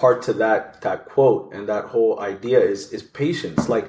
part 0.00 0.18
to 0.26 0.32
that 0.44 0.80
that 0.86 0.98
quote 1.12 1.42
and 1.54 1.62
that 1.72 1.84
whole 1.92 2.14
idea 2.32 2.58
is 2.72 2.80
is 2.96 3.02
patience. 3.02 3.62
Like 3.74 3.86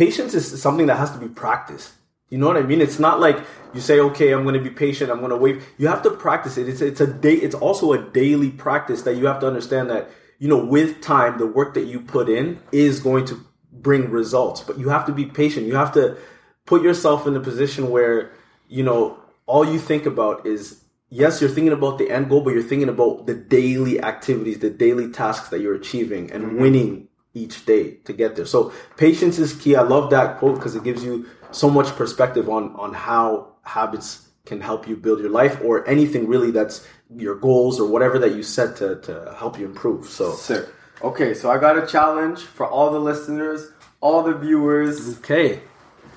patience 0.00 0.32
is 0.32 0.62
something 0.62 0.86
that 0.86 0.96
has 0.96 1.10
to 1.10 1.18
be 1.18 1.28
practiced. 1.28 1.92
You 2.30 2.38
know 2.38 2.46
what 2.46 2.56
I 2.56 2.62
mean? 2.62 2.80
It's 2.80 2.98
not 2.98 3.20
like 3.20 3.38
you 3.74 3.82
say, 3.82 4.00
"Okay, 4.00 4.32
I'm 4.32 4.44
going 4.44 4.58
to 4.62 4.66
be 4.70 4.74
patient. 4.86 5.10
I'm 5.10 5.18
going 5.18 5.36
to 5.36 5.36
wait." 5.36 5.60
You 5.76 5.88
have 5.88 6.02
to 6.04 6.10
practice 6.10 6.56
it. 6.56 6.68
It's 6.70 6.80
it's 6.80 7.02
a 7.02 7.06
day. 7.06 7.34
It's 7.34 7.54
also 7.66 7.92
a 7.92 8.00
daily 8.20 8.50
practice 8.50 9.02
that 9.02 9.16
you 9.16 9.26
have 9.26 9.40
to 9.40 9.46
understand 9.46 9.90
that 9.90 10.08
you 10.38 10.48
know 10.48 10.64
with 10.76 11.02
time, 11.02 11.38
the 11.38 11.46
work 11.46 11.74
that 11.74 11.86
you 11.92 12.00
put 12.00 12.30
in 12.30 12.46
is 12.72 13.00
going 13.00 13.26
to 13.26 13.44
bring 13.72 14.10
results. 14.10 14.62
But 14.62 14.78
you 14.78 14.88
have 14.88 15.04
to 15.06 15.12
be 15.12 15.26
patient. 15.26 15.66
You 15.66 15.76
have 15.76 15.92
to 16.00 16.16
put 16.64 16.82
yourself 16.82 17.26
in 17.26 17.36
a 17.36 17.40
position 17.40 17.90
where 17.90 18.32
you 18.68 18.84
know 18.88 19.18
all 19.44 19.64
you 19.70 19.78
think 19.90 20.06
about 20.06 20.46
is 20.46 20.84
yes 21.10 21.40
you're 21.40 21.54
thinking 21.56 21.76
about 21.80 21.98
the 21.98 22.08
end 22.16 22.28
goal 22.30 22.40
but 22.40 22.54
you're 22.54 22.70
thinking 22.72 22.88
about 22.88 23.26
the 23.26 23.34
daily 23.34 24.00
activities 24.00 24.60
the 24.60 24.70
daily 24.70 25.10
tasks 25.10 25.48
that 25.48 25.60
you're 25.60 25.74
achieving 25.74 26.30
and 26.30 26.44
mm-hmm. 26.44 26.60
winning 26.62 27.08
each 27.34 27.64
day 27.64 27.92
to 28.04 28.12
get 28.12 28.36
there 28.36 28.46
so 28.46 28.72
patience 28.96 29.38
is 29.38 29.52
key 29.52 29.76
i 29.76 29.82
love 29.82 30.10
that 30.10 30.38
quote 30.38 30.56
because 30.56 30.74
it 30.74 30.82
gives 30.82 31.04
you 31.04 31.26
so 31.52 31.70
much 31.70 31.88
perspective 31.96 32.48
on 32.48 32.74
on 32.76 32.92
how 32.92 33.48
habits 33.62 34.28
can 34.46 34.60
help 34.60 34.88
you 34.88 34.96
build 34.96 35.20
your 35.20 35.30
life 35.30 35.60
or 35.62 35.88
anything 35.88 36.26
really 36.26 36.50
that's 36.50 36.86
your 37.16 37.36
goals 37.36 37.78
or 37.78 37.88
whatever 37.88 38.18
that 38.18 38.34
you 38.34 38.42
set 38.42 38.76
to, 38.76 39.00
to 39.00 39.34
help 39.38 39.58
you 39.58 39.64
improve 39.64 40.06
so 40.06 40.32
Sir. 40.32 40.68
Okay, 41.02 41.32
so 41.32 41.50
I 41.50 41.56
got 41.56 41.82
a 41.82 41.86
challenge 41.86 42.40
for 42.40 42.66
all 42.66 42.90
the 42.90 42.98
listeners, 42.98 43.72
all 44.02 44.22
the 44.22 44.34
viewers. 44.34 45.18
okay 45.20 45.60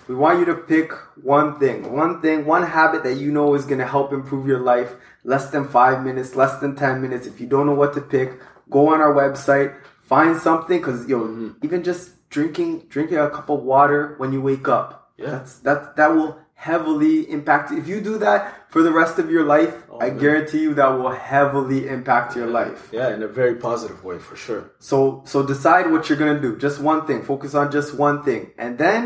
We 0.10 0.15
want 0.15 0.39
you 0.39 0.45
to 0.45 0.56
pick 0.56 0.91
one 1.15 1.58
thing, 1.58 1.93
one 1.93 2.21
thing, 2.21 2.45
one 2.45 2.63
habit 2.63 3.04
that 3.04 3.15
you 3.15 3.32
know 3.32 3.56
is 3.56 3.63
going 3.63 3.80
to 3.80 3.88
help 3.88 4.12
improve 4.12 4.45
your 4.45 4.60
life. 4.60 4.93
Less 5.23 5.49
than 5.52 5.69
five 5.69 6.04
minutes, 6.04 6.36
less 6.36 6.60
than 6.60 6.76
10 6.76 7.02
minutes. 7.02 7.28
If 7.28 7.39
you 7.39 7.47
don't 7.47 7.65
know 7.65 7.73
what 7.73 7.93
to 7.93 8.02
pick, 8.02 8.34
go 8.69 8.93
on 8.93 8.99
our 8.99 9.13
website, 9.13 9.73
find 10.13 10.34
something. 10.47 10.80
Cause 10.88 10.99
yo, 11.12 11.19
Mm-hmm. 11.21 11.65
even 11.65 11.80
just 11.89 12.04
drinking, 12.36 12.71
drinking 12.95 13.17
a 13.28 13.30
cup 13.38 13.47
of 13.56 13.60
water 13.73 13.99
when 14.19 14.30
you 14.36 14.41
wake 14.52 14.67
up. 14.80 14.88
Yeah. 15.17 15.32
That's, 15.34 15.54
that, 15.67 15.80
that 15.99 16.10
will 16.17 16.32
heavily 16.67 17.15
impact. 17.38 17.65
If 17.82 17.86
you 17.91 17.97
do 18.12 18.15
that 18.28 18.39
for 18.73 18.82
the 18.88 18.91
rest 19.02 19.15
of 19.23 19.28
your 19.36 19.45
life, 19.56 19.73
I 20.04 20.08
Oh, 20.08 20.10
man. 20.10 20.17
guarantee 20.26 20.62
you 20.67 20.73
that 20.82 20.89
will 20.97 21.12
heavily 21.34 21.80
impact 21.97 22.30
your 22.39 22.47
life. 22.60 22.80
yeah 22.97 23.10
in 23.15 23.21
a 23.30 23.32
very 23.41 23.56
positive 23.69 23.99
way 24.08 24.17
for 24.28 24.36
sure 24.45 24.63
So 24.89 24.97
so 25.32 25.38
decide 25.54 25.86
what 25.93 26.02
you're 26.08 26.21
gonna 26.23 26.41
do. 26.47 26.52
Just 26.65 26.78
one 26.93 27.02
thing. 27.08 27.19
Focus 27.34 27.52
on 27.62 27.65
just 27.78 27.89
one 28.08 28.17
thing, 28.28 28.41
and 28.63 28.71
then 28.84 29.02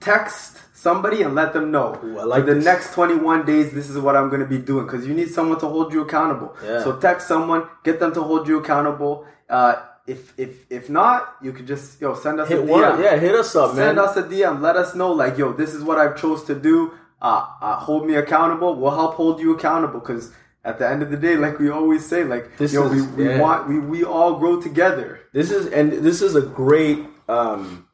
text 0.00 0.58
somebody 0.86 1.18
and 1.24 1.32
let 1.40 1.48
them 1.56 1.66
know. 1.76 1.88
Ooh, 2.04 2.18
I 2.20 2.24
like 2.24 2.40
For 2.40 2.46
the 2.50 2.54
this. 2.56 2.64
next 2.72 2.86
21 2.94 3.44
days, 3.52 3.66
this 3.78 3.88
is 3.92 3.96
what 4.04 4.14
I'm 4.18 4.28
gonna 4.32 4.50
be 4.56 4.58
doing 4.72 4.84
because 4.86 5.02
you 5.08 5.14
need 5.20 5.30
someone 5.38 5.58
to 5.64 5.68
hold 5.74 5.88
you 5.94 6.00
accountable. 6.08 6.50
Yeah. 6.64 6.82
So 6.84 6.88
text 7.06 7.22
someone, 7.32 7.62
get 7.88 7.96
them 8.02 8.12
to 8.18 8.22
hold 8.30 8.42
you 8.48 8.56
accountable. 8.62 9.14
Uh, 9.48 9.74
if 10.06 10.32
if 10.38 10.70
if 10.70 10.90
not, 10.90 11.36
you 11.42 11.52
can 11.52 11.66
just 11.66 12.00
yo 12.00 12.14
send 12.14 12.40
us 12.40 12.50
a 12.50 12.54
DM. 12.54 12.66
one 12.66 13.02
yeah 13.02 13.16
hit 13.16 13.34
us 13.34 13.54
up 13.56 13.74
man 13.74 13.86
Send 13.86 13.98
us 13.98 14.16
a 14.16 14.22
DM. 14.24 14.60
Let 14.60 14.76
us 14.76 14.94
know, 14.94 15.12
like, 15.12 15.38
yo, 15.38 15.52
this 15.52 15.74
is 15.74 15.82
what 15.84 15.98
I've 15.98 16.16
chose 16.20 16.44
to 16.44 16.54
do. 16.54 16.92
Uh, 17.20 17.46
uh, 17.60 17.76
hold 17.76 18.06
me 18.06 18.14
accountable. 18.16 18.74
We'll 18.74 18.90
help 18.90 19.14
hold 19.14 19.38
you 19.40 19.54
accountable 19.54 20.00
because 20.00 20.32
at 20.64 20.78
the 20.80 20.88
end 20.88 21.02
of 21.02 21.10
the 21.10 21.16
day, 21.16 21.36
like 21.36 21.58
we 21.60 21.70
always 21.70 22.04
say, 22.04 22.24
like, 22.24 22.56
This 22.56 22.72
yo, 22.72 22.86
is- 22.86 23.06
we, 23.06 23.24
we 23.24 23.28
yeah. 23.30 23.40
want 23.40 23.68
we, 23.68 23.78
we 23.78 24.02
all 24.04 24.38
grow 24.38 24.60
together. 24.60 25.20
This 25.32 25.50
is 25.52 25.66
and 25.68 25.92
this 25.92 26.20
is 26.20 26.34
a 26.34 26.42
great 26.42 26.98
um, 27.28 27.86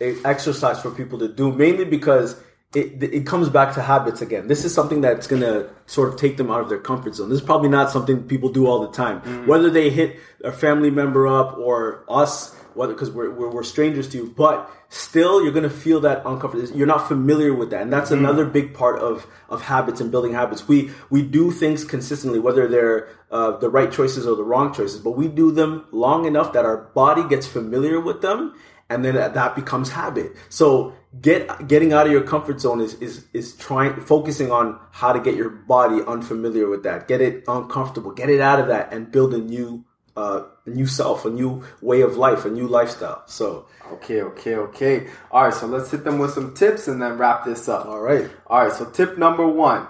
exercise 0.00 0.80
for 0.80 0.90
people 0.90 1.18
to 1.20 1.28
do, 1.28 1.52
mainly 1.52 1.84
because 1.84 2.36
it 2.74 3.02
it 3.02 3.26
comes 3.26 3.48
back 3.48 3.74
to 3.74 3.82
habits 3.82 4.20
again. 4.20 4.48
This 4.48 4.64
is 4.64 4.74
something 4.74 5.00
that's 5.00 5.26
gonna 5.26 5.68
sort 5.86 6.08
of 6.08 6.16
take 6.18 6.36
them 6.36 6.50
out 6.50 6.60
of 6.60 6.68
their 6.68 6.78
comfort 6.78 7.14
zone. 7.14 7.28
This 7.28 7.40
is 7.40 7.44
probably 7.44 7.68
not 7.68 7.90
something 7.90 8.24
people 8.24 8.50
do 8.50 8.66
all 8.66 8.80
the 8.80 8.92
time. 8.92 9.46
Whether 9.46 9.70
they 9.70 9.90
hit 9.90 10.18
a 10.44 10.52
family 10.52 10.90
member 10.90 11.26
up 11.26 11.56
or 11.58 12.04
us, 12.08 12.54
whether 12.74 12.92
because 12.92 13.10
we're, 13.10 13.30
we're 13.30 13.50
we're 13.50 13.62
strangers 13.62 14.08
to 14.10 14.18
you, 14.18 14.34
but 14.36 14.70
still 14.88 15.42
you're 15.42 15.52
gonna 15.52 15.70
feel 15.70 16.00
that 16.00 16.22
uncomfortable. 16.26 16.76
You're 16.76 16.86
not 16.86 17.08
familiar 17.08 17.54
with 17.54 17.70
that, 17.70 17.82
and 17.82 17.92
that's 17.92 18.10
another 18.10 18.44
big 18.44 18.74
part 18.74 18.98
of 18.98 19.26
of 19.48 19.62
habits 19.62 20.00
and 20.00 20.10
building 20.10 20.32
habits. 20.32 20.68
We 20.68 20.90
we 21.08 21.22
do 21.22 21.50
things 21.52 21.84
consistently, 21.84 22.40
whether 22.40 22.68
they're 22.68 23.08
uh, 23.30 23.56
the 23.58 23.70
right 23.70 23.90
choices 23.90 24.26
or 24.26 24.36
the 24.36 24.44
wrong 24.44 24.74
choices, 24.74 25.00
but 25.00 25.12
we 25.12 25.28
do 25.28 25.50
them 25.50 25.86
long 25.92 26.26
enough 26.26 26.52
that 26.52 26.64
our 26.64 26.76
body 26.94 27.26
gets 27.26 27.46
familiar 27.46 28.00
with 28.00 28.22
them, 28.22 28.54
and 28.90 29.04
then 29.04 29.14
that 29.14 29.56
becomes 29.56 29.90
habit. 29.90 30.36
So 30.48 30.92
get 31.20 31.68
getting 31.68 31.92
out 31.92 32.06
of 32.06 32.12
your 32.12 32.22
comfort 32.22 32.60
zone 32.60 32.80
is 32.80 32.94
is 32.94 33.26
is 33.32 33.54
trying 33.56 34.00
focusing 34.00 34.50
on 34.50 34.78
how 34.92 35.12
to 35.12 35.20
get 35.20 35.34
your 35.34 35.50
body 35.50 36.02
unfamiliar 36.06 36.68
with 36.68 36.82
that, 36.82 37.08
get 37.08 37.20
it 37.20 37.44
uncomfortable, 37.48 38.12
get 38.12 38.28
it 38.28 38.40
out 38.40 38.60
of 38.60 38.68
that, 38.68 38.92
and 38.92 39.10
build 39.10 39.34
a 39.34 39.38
new 39.38 39.84
uh, 40.16 40.44
a 40.64 40.70
new 40.70 40.86
self, 40.86 41.24
a 41.24 41.30
new 41.30 41.62
way 41.82 42.00
of 42.00 42.16
life, 42.16 42.44
a 42.44 42.50
new 42.50 42.66
lifestyle. 42.66 43.22
So 43.26 43.66
Okay, 43.92 44.22
okay, 44.22 44.56
okay. 44.56 45.06
All 45.30 45.44
right, 45.44 45.54
so 45.54 45.66
let's 45.66 45.90
hit 45.90 46.04
them 46.04 46.18
with 46.18 46.32
some 46.32 46.54
tips 46.54 46.88
and 46.88 47.00
then 47.00 47.18
wrap 47.18 47.44
this 47.44 47.68
up. 47.68 47.86
all 47.86 48.00
right, 48.00 48.28
All 48.46 48.64
right, 48.64 48.72
so 48.72 48.84
tip 48.86 49.18
number 49.18 49.46
one 49.46 49.86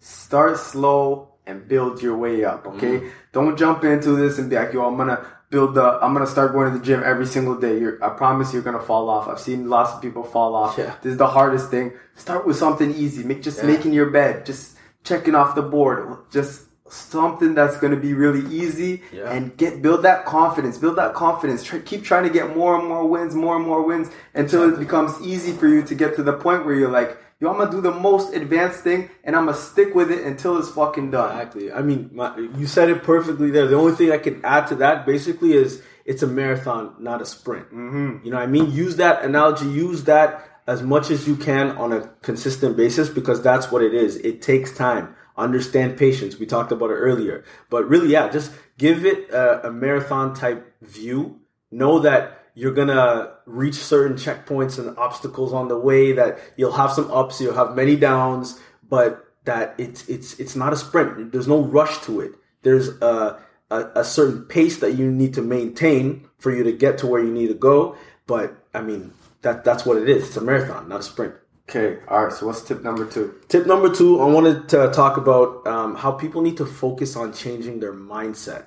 start 0.00 0.58
slow, 0.58 1.34
and 1.46 1.68
build 1.68 2.02
your 2.02 2.16
way 2.16 2.44
up. 2.44 2.66
Okay, 2.66 3.10
don't 3.32 3.58
jump 3.58 3.84
into 3.84 4.12
this 4.12 4.38
and 4.38 4.48
be 4.48 4.56
like, 4.56 4.72
yo, 4.72 4.84
I'm 4.86 4.96
gonna 4.96 5.26
build 5.50 5.74
the, 5.74 5.82
I'm 6.02 6.12
gonna 6.12 6.26
start 6.26 6.52
going 6.52 6.72
to 6.72 6.78
the 6.78 6.84
gym 6.84 7.02
every 7.04 7.26
single 7.26 7.58
day. 7.58 7.78
You're, 7.78 8.02
I 8.04 8.10
promise 8.10 8.52
you're 8.52 8.62
gonna 8.62 8.80
fall 8.80 9.08
off. 9.08 9.28
I've 9.28 9.40
seen 9.40 9.68
lots 9.68 9.92
of 9.92 10.02
people 10.02 10.24
fall 10.24 10.54
off. 10.54 10.76
Yeah. 10.78 10.94
This 11.02 11.12
is 11.12 11.18
the 11.18 11.26
hardest 11.28 11.70
thing. 11.70 11.92
Start 12.16 12.46
with 12.46 12.56
something 12.56 12.94
easy. 12.94 13.22
Make 13.24 13.42
just 13.42 13.62
making 13.64 13.92
your 13.92 14.10
bed, 14.10 14.46
just 14.46 14.76
checking 15.04 15.34
off 15.34 15.54
the 15.54 15.62
board, 15.62 16.18
just 16.30 16.62
something 16.88 17.54
that's 17.54 17.76
going 17.78 17.92
to 17.94 17.98
be 18.00 18.12
really 18.14 18.44
easy 18.54 19.02
Yeah. 19.12 19.30
and 19.30 19.56
get 19.56 19.80
build 19.82 20.02
that 20.02 20.26
confidence 20.26 20.76
build 20.78 20.96
that 20.96 21.14
confidence 21.14 21.64
Try, 21.64 21.78
keep 21.80 22.04
trying 22.04 22.24
to 22.24 22.30
get 22.30 22.54
more 22.54 22.78
and 22.78 22.86
more 22.86 23.06
wins 23.08 23.34
more 23.34 23.56
and 23.56 23.64
more 23.64 23.82
wins 23.82 24.10
until 24.34 24.72
it 24.72 24.78
becomes 24.78 25.18
easy 25.22 25.52
for 25.52 25.66
you 25.66 25.82
to 25.82 25.94
get 25.94 26.14
to 26.16 26.22
the 26.22 26.34
point 26.34 26.64
where 26.66 26.74
you're 26.74 26.90
like 26.90 27.18
yo 27.40 27.50
i'm 27.50 27.58
gonna 27.58 27.70
do 27.70 27.80
the 27.80 27.92
most 27.92 28.34
advanced 28.34 28.80
thing 28.80 29.08
and 29.24 29.36
i'm 29.36 29.46
gonna 29.46 29.56
stick 29.56 29.94
with 29.94 30.10
it 30.10 30.24
until 30.24 30.58
it's 30.58 30.70
fucking 30.70 31.10
done 31.10 31.34
Exactly. 31.54 31.72
I 31.72 31.82
mean, 31.82 32.10
my, 32.12 32.36
you 32.36 32.66
said 32.66 32.88
it 32.88 33.02
perfectly 33.02 33.50
there. 33.50 33.66
The 33.66 33.76
only 33.76 33.94
thing 33.94 34.12
I 34.12 34.18
can 34.18 34.44
add 34.44 34.66
to 34.68 34.76
that 34.76 35.06
basically 35.06 35.52
is 35.52 35.82
it's 36.04 36.22
a 36.22 36.26
marathon, 36.26 36.94
not 36.98 37.22
a 37.22 37.26
sprint. 37.26 37.66
Mm-hmm. 37.66 38.24
You 38.24 38.30
know 38.30 38.36
what 38.38 38.42
I 38.42 38.46
mean? 38.46 38.70
Use 38.70 38.96
that 38.96 39.24
analogy, 39.24 39.66
use 39.66 40.04
that 40.04 40.48
as 40.66 40.82
much 40.82 41.10
as 41.10 41.26
you 41.26 41.36
can 41.36 41.70
on 41.72 41.92
a 41.92 42.08
consistent 42.22 42.76
basis 42.76 43.08
because 43.08 43.42
that's 43.42 43.70
what 43.70 43.82
it 43.82 43.94
is. 43.94 44.16
It 44.16 44.42
takes 44.42 44.74
time. 44.74 45.14
Understand 45.36 45.98
patience. 45.98 46.38
We 46.38 46.46
talked 46.46 46.72
about 46.72 46.90
it 46.90 46.94
earlier. 46.94 47.44
But 47.68 47.88
really, 47.88 48.12
yeah, 48.12 48.28
just 48.28 48.52
give 48.78 49.04
it 49.04 49.30
a, 49.30 49.68
a 49.68 49.72
marathon 49.72 50.34
type 50.34 50.74
view. 50.80 51.40
Know 51.70 51.98
that 52.00 52.43
you're 52.54 52.72
gonna 52.74 53.32
reach 53.46 53.74
certain 53.74 54.16
checkpoints 54.16 54.78
and 54.78 54.96
obstacles 54.96 55.52
on 55.52 55.68
the 55.68 55.78
way 55.78 56.12
that 56.12 56.38
you'll 56.56 56.72
have 56.72 56.92
some 56.92 57.10
ups, 57.10 57.40
you'll 57.40 57.54
have 57.54 57.74
many 57.74 57.96
downs, 57.96 58.60
but 58.88 59.24
that 59.44 59.74
it's 59.78 60.08
it's 60.08 60.38
it's 60.40 60.56
not 60.56 60.72
a 60.72 60.76
sprint. 60.76 61.32
There's 61.32 61.48
no 61.48 61.60
rush 61.62 61.98
to 62.02 62.20
it. 62.20 62.32
There's 62.62 62.88
a, 63.02 63.38
a 63.70 63.90
a 63.96 64.04
certain 64.04 64.44
pace 64.44 64.78
that 64.78 64.92
you 64.92 65.10
need 65.10 65.34
to 65.34 65.42
maintain 65.42 66.28
for 66.38 66.54
you 66.54 66.62
to 66.64 66.72
get 66.72 66.98
to 66.98 67.06
where 67.06 67.22
you 67.22 67.32
need 67.32 67.48
to 67.48 67.54
go. 67.54 67.96
But 68.26 68.56
I 68.72 68.80
mean 68.80 69.12
that 69.42 69.64
that's 69.64 69.84
what 69.84 69.98
it 69.98 70.08
is. 70.08 70.28
It's 70.28 70.36
a 70.36 70.40
marathon, 70.40 70.88
not 70.88 71.00
a 71.00 71.02
sprint. 71.02 71.34
okay 71.68 71.98
all 72.08 72.24
right 72.24 72.32
so 72.32 72.46
what's 72.46 72.62
tip 72.62 72.82
number 72.82 73.04
two 73.06 73.34
Tip 73.48 73.66
number 73.66 73.88
two, 73.92 74.20
I 74.20 74.26
wanted 74.26 74.68
to 74.70 74.90
talk 74.92 75.16
about 75.16 75.66
um, 75.66 75.94
how 75.96 76.12
people 76.12 76.40
need 76.42 76.56
to 76.58 76.66
focus 76.66 77.16
on 77.16 77.32
changing 77.32 77.80
their 77.80 77.92
mindset. 77.92 78.64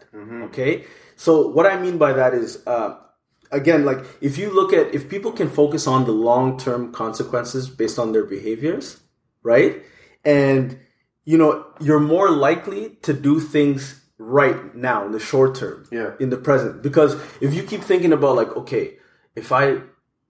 Okay, 0.47 0.85
so 1.15 1.47
what 1.47 1.65
I 1.65 1.79
mean 1.79 1.97
by 1.97 2.13
that 2.13 2.33
is, 2.33 2.65
uh, 2.65 2.97
again, 3.51 3.85
like 3.85 3.99
if 4.21 4.37
you 4.37 4.49
look 4.53 4.73
at 4.73 4.93
if 4.93 5.09
people 5.09 5.31
can 5.31 5.49
focus 5.49 5.87
on 5.87 6.05
the 6.05 6.11
long 6.11 6.57
term 6.57 6.91
consequences 6.91 7.69
based 7.69 7.97
on 7.99 8.11
their 8.11 8.23
behaviors, 8.25 8.99
right, 9.43 9.83
and 10.25 10.77
you 11.25 11.37
know 11.37 11.65
you're 11.79 11.99
more 11.99 12.29
likely 12.29 12.97
to 13.03 13.13
do 13.13 13.39
things 13.39 14.01
right 14.17 14.75
now 14.75 15.05
in 15.05 15.11
the 15.11 15.19
short 15.19 15.55
term, 15.55 15.85
Yeah. 15.91 16.11
in 16.19 16.29
the 16.29 16.37
present, 16.37 16.81
because 16.81 17.15
if 17.41 17.53
you 17.53 17.63
keep 17.63 17.81
thinking 17.81 18.11
about 18.13 18.35
like, 18.35 18.55
okay, 18.57 18.97
if 19.35 19.51
I 19.51 19.81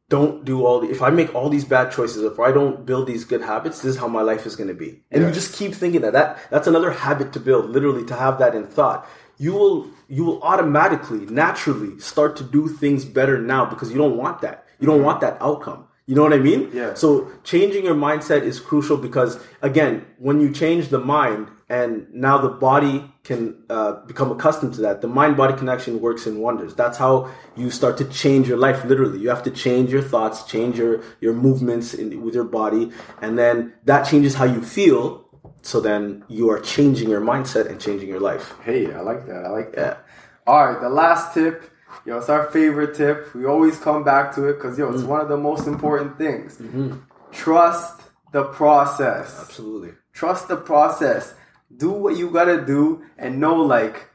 don't 0.10 0.45
do 0.45 0.65
all 0.65 0.80
the 0.82 0.89
if 0.89 1.01
I 1.01 1.10
make 1.10 1.34
all 1.36 1.49
these 1.49 1.65
bad 1.65 1.91
choices, 1.91 2.23
if 2.23 2.39
I 2.39 2.51
don't 2.51 2.86
build 2.86 3.08
these 3.08 3.25
good 3.25 3.41
habits, 3.41 3.82
this 3.82 3.95
is 3.95 3.99
how 4.01 4.08
my 4.08 4.21
life 4.21 4.45
is 4.45 4.56
going 4.56 4.69
to 4.69 4.73
be. 4.73 5.03
And 5.12 5.21
Yeah. 5.21 5.27
you 5.30 5.34
just 5.34 5.53
keep 5.53 5.73
thinking 5.73 6.01
that 6.01 6.13
that 6.13 6.38
that's 6.49 6.67
another 6.67 6.91
habit 6.91 7.34
to 7.34 7.39
build, 7.39 7.69
literally 7.69 8.06
to 8.06 8.15
have 8.15 8.39
that 8.39 8.56
in 8.56 8.65
thought. 8.65 9.06
You 9.38 9.54
will 9.54 9.88
you 10.08 10.23
will 10.23 10.41
automatically, 10.41 11.26
naturally 11.26 12.00
start 12.00 12.36
to 12.38 12.43
do 12.43 12.67
things 12.67 13.06
better 13.06 13.39
now 13.39 13.65
because 13.65 13.91
you 13.91 13.97
don't 13.97 14.17
want 14.17 14.41
that. 14.41 14.65
You 14.80 14.88
don't 14.88 15.04
want 15.04 15.21
that 15.21 15.38
outcome. 15.41 15.88
You 16.08 16.15
know 16.15 16.23
what 16.23 16.32
I 16.32 16.38
mean? 16.38 16.69
Yeah. 16.73 16.93
So 16.93 17.30
changing 17.43 17.84
your 17.84 17.95
mindset 17.95 18.43
is 18.43 18.62
crucial 18.62 18.95
because 18.95 19.39
again, 19.62 20.06
when 20.17 20.39
you 20.39 20.54
change 20.54 20.88
the 20.88 21.00
mind 21.00 21.50
and 21.67 22.08
now 22.13 22.38
the 22.38 22.47
body 22.47 23.12
can 23.26 23.62
uh, 23.69 24.06
become 24.06 24.32
accustomed 24.32 24.73
to 24.76 24.82
that, 24.82 25.02
the 25.02 25.10
mind 25.10 25.36
body 25.36 25.54
connection 25.54 26.00
works 26.00 26.26
in 26.26 26.39
wonders. 26.39 26.73
That's 26.76 26.97
how 26.97 27.30
you 27.58 27.69
start 27.69 27.97
to 27.97 28.06
change 28.06 28.47
your 28.47 28.58
life. 28.58 28.86
Literally, 28.86 29.19
you 29.19 29.28
have 29.28 29.43
to 29.43 29.52
change 29.52 29.91
your 29.91 30.02
thoughts, 30.02 30.43
change 30.43 30.78
your 30.78 31.04
your 31.19 31.34
movements 31.34 31.93
in, 31.93 32.21
with 32.23 32.36
your 32.36 32.45
body, 32.45 32.89
and 33.21 33.38
then 33.38 33.73
that 33.84 34.04
changes 34.04 34.36
how 34.36 34.45
you 34.45 34.62
feel. 34.62 35.26
So 35.67 35.82
then 35.82 36.23
you 36.30 36.49
are 36.49 36.62
changing 36.62 37.10
your 37.10 37.19
mindset 37.19 37.69
and 37.69 37.77
changing 37.77 38.08
your 38.08 38.21
life. 38.21 38.53
Hey, 38.63 38.93
I 38.93 39.01
like 39.01 39.27
that. 39.27 39.43
I 39.43 39.49
like 39.49 39.73
that. 39.75 40.06
All 40.47 40.65
right, 40.65 40.80
the 40.80 40.88
last 40.88 41.34
tip, 41.34 41.69
yo, 42.06 42.19
it's 42.19 42.30
our 42.30 42.49
favorite 42.51 42.95
tip. 42.95 43.36
We 43.36 43.43
always 43.45 43.77
come 43.77 44.06
back 44.06 44.34
to 44.36 44.47
it 44.47 44.53
because 44.53 44.80
yo, 44.80 44.88
it's 44.88 45.01
mm-hmm. 45.01 45.10
one 45.10 45.19
of 45.19 45.27
the 45.27 45.36
most 45.36 45.67
important 45.67 46.17
things. 46.17 46.56
Mm-hmm. 46.56 46.99
Trust 47.34 47.99
the 48.32 48.45
process. 48.45 49.38
Absolutely. 49.41 49.91
Trust 50.13 50.47
the 50.47 50.56
process. 50.56 51.34
Do 51.75 51.91
what 51.91 52.15
you 52.15 52.32
gotta 52.32 52.65
do, 52.65 53.03
and 53.17 53.38
know 53.38 53.56
like, 53.56 54.08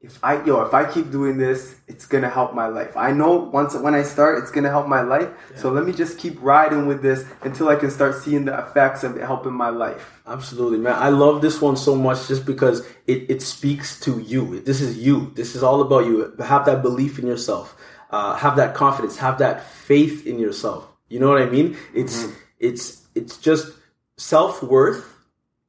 if 0.00 0.22
I 0.22 0.44
yo, 0.44 0.60
if 0.62 0.72
I 0.74 0.90
keep 0.90 1.10
doing 1.10 1.38
this, 1.38 1.74
it's 1.88 2.06
gonna 2.06 2.30
help 2.30 2.54
my 2.54 2.68
life. 2.68 2.96
I 2.96 3.10
know 3.10 3.34
once 3.34 3.74
when 3.74 3.94
I 3.94 4.02
start, 4.04 4.38
it's 4.38 4.52
gonna 4.52 4.70
help 4.70 4.86
my 4.86 5.00
life. 5.00 5.28
So 5.56 5.72
let 5.72 5.84
me 5.84 5.92
just 5.92 6.18
keep 6.18 6.40
riding 6.40 6.86
with 6.86 7.02
this 7.02 7.24
until 7.42 7.68
I 7.68 7.74
can 7.74 7.90
start 7.90 8.14
seeing 8.14 8.44
the 8.44 8.56
effects 8.56 9.02
of 9.02 9.16
it 9.16 9.22
helping 9.22 9.54
my 9.54 9.70
life. 9.70 10.20
Absolutely, 10.24 10.78
man. 10.78 10.94
I 10.94 11.08
love 11.08 11.42
this 11.42 11.60
one 11.60 11.76
so 11.76 11.96
much 11.96 12.28
just 12.28 12.46
because 12.46 12.86
it, 13.08 13.28
it 13.28 13.42
speaks 13.42 13.98
to 14.00 14.20
you. 14.20 14.60
This 14.60 14.80
is 14.80 14.98
you. 14.98 15.32
This 15.34 15.56
is 15.56 15.64
all 15.64 15.80
about 15.80 16.06
you. 16.06 16.32
Have 16.38 16.64
that 16.66 16.80
belief 16.80 17.18
in 17.18 17.26
yourself. 17.26 17.76
Uh, 18.10 18.36
have 18.36 18.54
that 18.54 18.76
confidence. 18.76 19.16
Have 19.16 19.38
that 19.38 19.64
faith 19.64 20.24
in 20.28 20.38
yourself. 20.38 20.86
You 21.08 21.18
know 21.18 21.28
what 21.28 21.42
I 21.42 21.46
mean? 21.46 21.76
It's 21.92 22.28
it's 22.60 23.02
it's 23.16 23.36
just 23.36 23.72
self 24.16 24.62
worth 24.62 25.17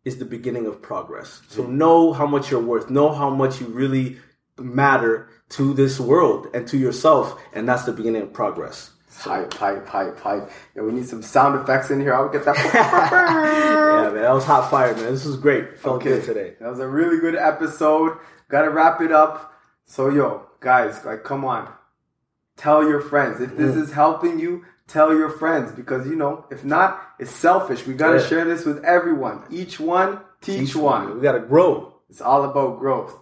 is 0.05 0.17
the 0.17 0.25
beginning 0.25 0.65
of 0.65 0.81
progress. 0.81 1.41
So 1.49 1.65
know 1.65 2.13
how 2.13 2.25
much 2.25 2.49
you're 2.51 2.61
worth. 2.61 2.89
Know 2.89 3.11
how 3.13 3.29
much 3.29 3.59
you 3.59 3.67
really 3.67 4.17
matter 4.57 5.27
to 5.49 5.73
this 5.73 5.99
world 5.99 6.47
and 6.53 6.67
to 6.67 6.77
yourself, 6.77 7.39
and 7.53 7.67
that's 7.67 7.83
the 7.83 7.91
beginning 7.91 8.21
of 8.23 8.33
progress. 8.33 8.91
Hype, 9.17 9.53
hype, 9.55 9.85
hype, 9.87 10.17
hype. 10.19 10.49
Yo, 10.75 10.85
we 10.85 10.93
need 10.93 11.05
some 11.07 11.21
sound 11.21 11.59
effects 11.59 11.91
in 11.91 11.99
here. 11.99 12.13
I 12.13 12.21
would 12.21 12.31
get 12.31 12.45
that. 12.45 12.55
Yeah, 13.99 14.11
man, 14.13 14.21
that 14.23 14.33
was 14.33 14.45
hot 14.45 14.69
fire, 14.71 14.93
man. 14.95 15.11
This 15.11 15.25
was 15.25 15.35
great. 15.35 15.77
Felt 15.79 16.03
good 16.03 16.23
today. 16.23 16.53
That 16.61 16.69
was 16.69 16.79
a 16.79 16.87
really 16.87 17.19
good 17.19 17.35
episode. 17.35 18.17
Gotta 18.47 18.69
wrap 18.69 19.01
it 19.01 19.11
up. 19.11 19.53
So, 19.85 20.09
yo, 20.09 20.47
guys, 20.61 21.03
like, 21.03 21.23
come 21.25 21.43
on. 21.43 21.67
Tell 22.55 22.87
your 22.87 23.01
friends. 23.01 23.41
If 23.41 23.51
Mm. 23.51 23.57
this 23.57 23.75
is 23.75 23.91
helping 23.91 24.39
you, 24.39 24.63
tell 24.89 25.15
your 25.15 25.29
friends. 25.29 25.71
Because, 25.71 26.07
you 26.07 26.15
know, 26.15 26.45
if 26.51 26.65
not, 26.65 27.01
it's 27.19 27.31
selfish. 27.31 27.85
We 27.87 27.93
gotta 27.93 28.17
Yeah. 28.19 28.25
share 28.25 28.45
this 28.45 28.65
with 28.65 28.83
everyone. 28.83 29.43
Each 29.49 29.79
one, 29.79 30.19
teach, 30.41 30.75
one. 30.75 31.15
We 31.15 31.21
gotta 31.21 31.39
grow. 31.39 31.93
It's 32.09 32.21
all 32.21 32.43
about 32.43 32.79
growth. 32.79 33.17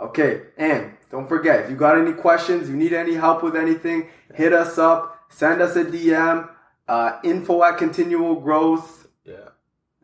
Okay, 0.00 0.42
and 0.56 0.94
don't 1.10 1.28
forget, 1.28 1.60
if 1.60 1.70
you 1.70 1.76
got 1.76 1.96
any 1.98 2.12
questions, 2.12 2.68
you 2.68 2.76
need 2.76 2.92
any 2.92 3.14
help 3.14 3.42
with 3.42 3.54
anything, 3.54 4.08
hit 4.34 4.52
us 4.52 4.78
up, 4.78 5.26
send 5.28 5.60
us 5.62 5.76
a 5.76 5.84
DM, 5.84 6.48
uh, 6.88 7.18
info 7.22 7.62
at 7.62 7.78
continual 7.78 8.36
growth. 8.40 9.06
Yeah. 9.24 9.50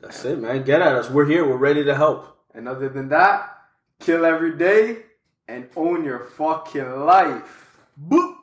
That's 0.00 0.24
it, 0.24 0.38
man. 0.38 0.62
Get 0.62 0.80
at 0.80 0.94
us. 0.94 1.10
We're 1.10 1.24
here. 1.24 1.44
We're 1.48 1.56
ready 1.56 1.84
to 1.84 1.94
help. 1.94 2.26
And 2.54 2.68
other 2.68 2.88
than 2.88 3.08
that, 3.08 3.50
kill 3.98 4.24
every 4.24 4.56
day 4.56 4.98
and 5.48 5.68
own 5.74 6.04
your 6.04 6.20
fucking 6.20 7.00
life. 7.04 7.78
Boop! 8.08 8.34